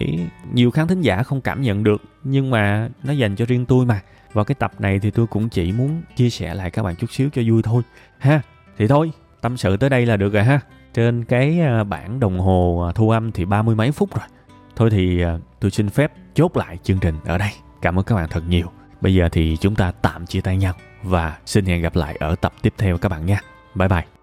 nhiều 0.53 0.71
khán 0.71 0.87
thính 0.87 1.01
giả 1.01 1.23
không 1.23 1.41
cảm 1.41 1.61
nhận 1.61 1.83
được, 1.83 2.01
nhưng 2.23 2.49
mà 2.49 2.89
nó 3.03 3.13
dành 3.13 3.35
cho 3.35 3.45
riêng 3.45 3.65
tôi 3.65 3.85
mà. 3.85 4.01
Và 4.33 4.43
cái 4.43 4.55
tập 4.55 4.71
này 4.79 4.99
thì 4.99 5.11
tôi 5.11 5.27
cũng 5.27 5.49
chỉ 5.49 5.71
muốn 5.71 6.01
chia 6.15 6.29
sẻ 6.29 6.53
lại 6.53 6.71
các 6.71 6.83
bạn 6.83 6.95
chút 6.95 7.11
xíu 7.11 7.29
cho 7.33 7.41
vui 7.47 7.61
thôi, 7.61 7.81
ha. 8.17 8.41
Thì 8.77 8.87
thôi, 8.87 9.11
tâm 9.41 9.57
sự 9.57 9.77
tới 9.77 9.89
đây 9.89 10.05
là 10.05 10.17
được 10.17 10.33
rồi 10.33 10.43
ha 10.43 10.59
trên 10.93 11.25
cái 11.25 11.59
à, 11.59 11.83
bảng 11.83 12.19
đồng 12.19 12.39
hồ 12.39 12.85
à, 12.87 12.91
thu 12.95 13.09
âm 13.09 13.31
thì 13.31 13.45
ba 13.45 13.61
mươi 13.61 13.75
mấy 13.75 13.91
phút 13.91 14.15
rồi. 14.15 14.27
Thôi 14.75 14.89
thì 14.89 15.21
à, 15.21 15.37
tôi 15.59 15.71
xin 15.71 15.89
phép 15.89 16.11
chốt 16.33 16.57
lại 16.57 16.77
chương 16.83 16.99
trình 16.99 17.15
ở 17.25 17.37
đây. 17.37 17.51
Cảm 17.81 17.99
ơn 17.99 18.05
các 18.05 18.15
bạn 18.15 18.29
thật 18.29 18.43
nhiều. 18.47 18.67
Bây 19.01 19.13
giờ 19.13 19.29
thì 19.31 19.57
chúng 19.59 19.75
ta 19.75 19.91
tạm 19.91 20.25
chia 20.25 20.41
tay 20.41 20.57
nhau 20.57 20.73
và 21.03 21.37
xin 21.45 21.65
hẹn 21.65 21.81
gặp 21.81 21.95
lại 21.95 22.15
ở 22.19 22.35
tập 22.35 22.53
tiếp 22.61 22.73
theo 22.77 22.97
các 22.97 23.09
bạn 23.09 23.25
nha. 23.25 23.41
Bye 23.75 23.87
bye. 23.87 24.18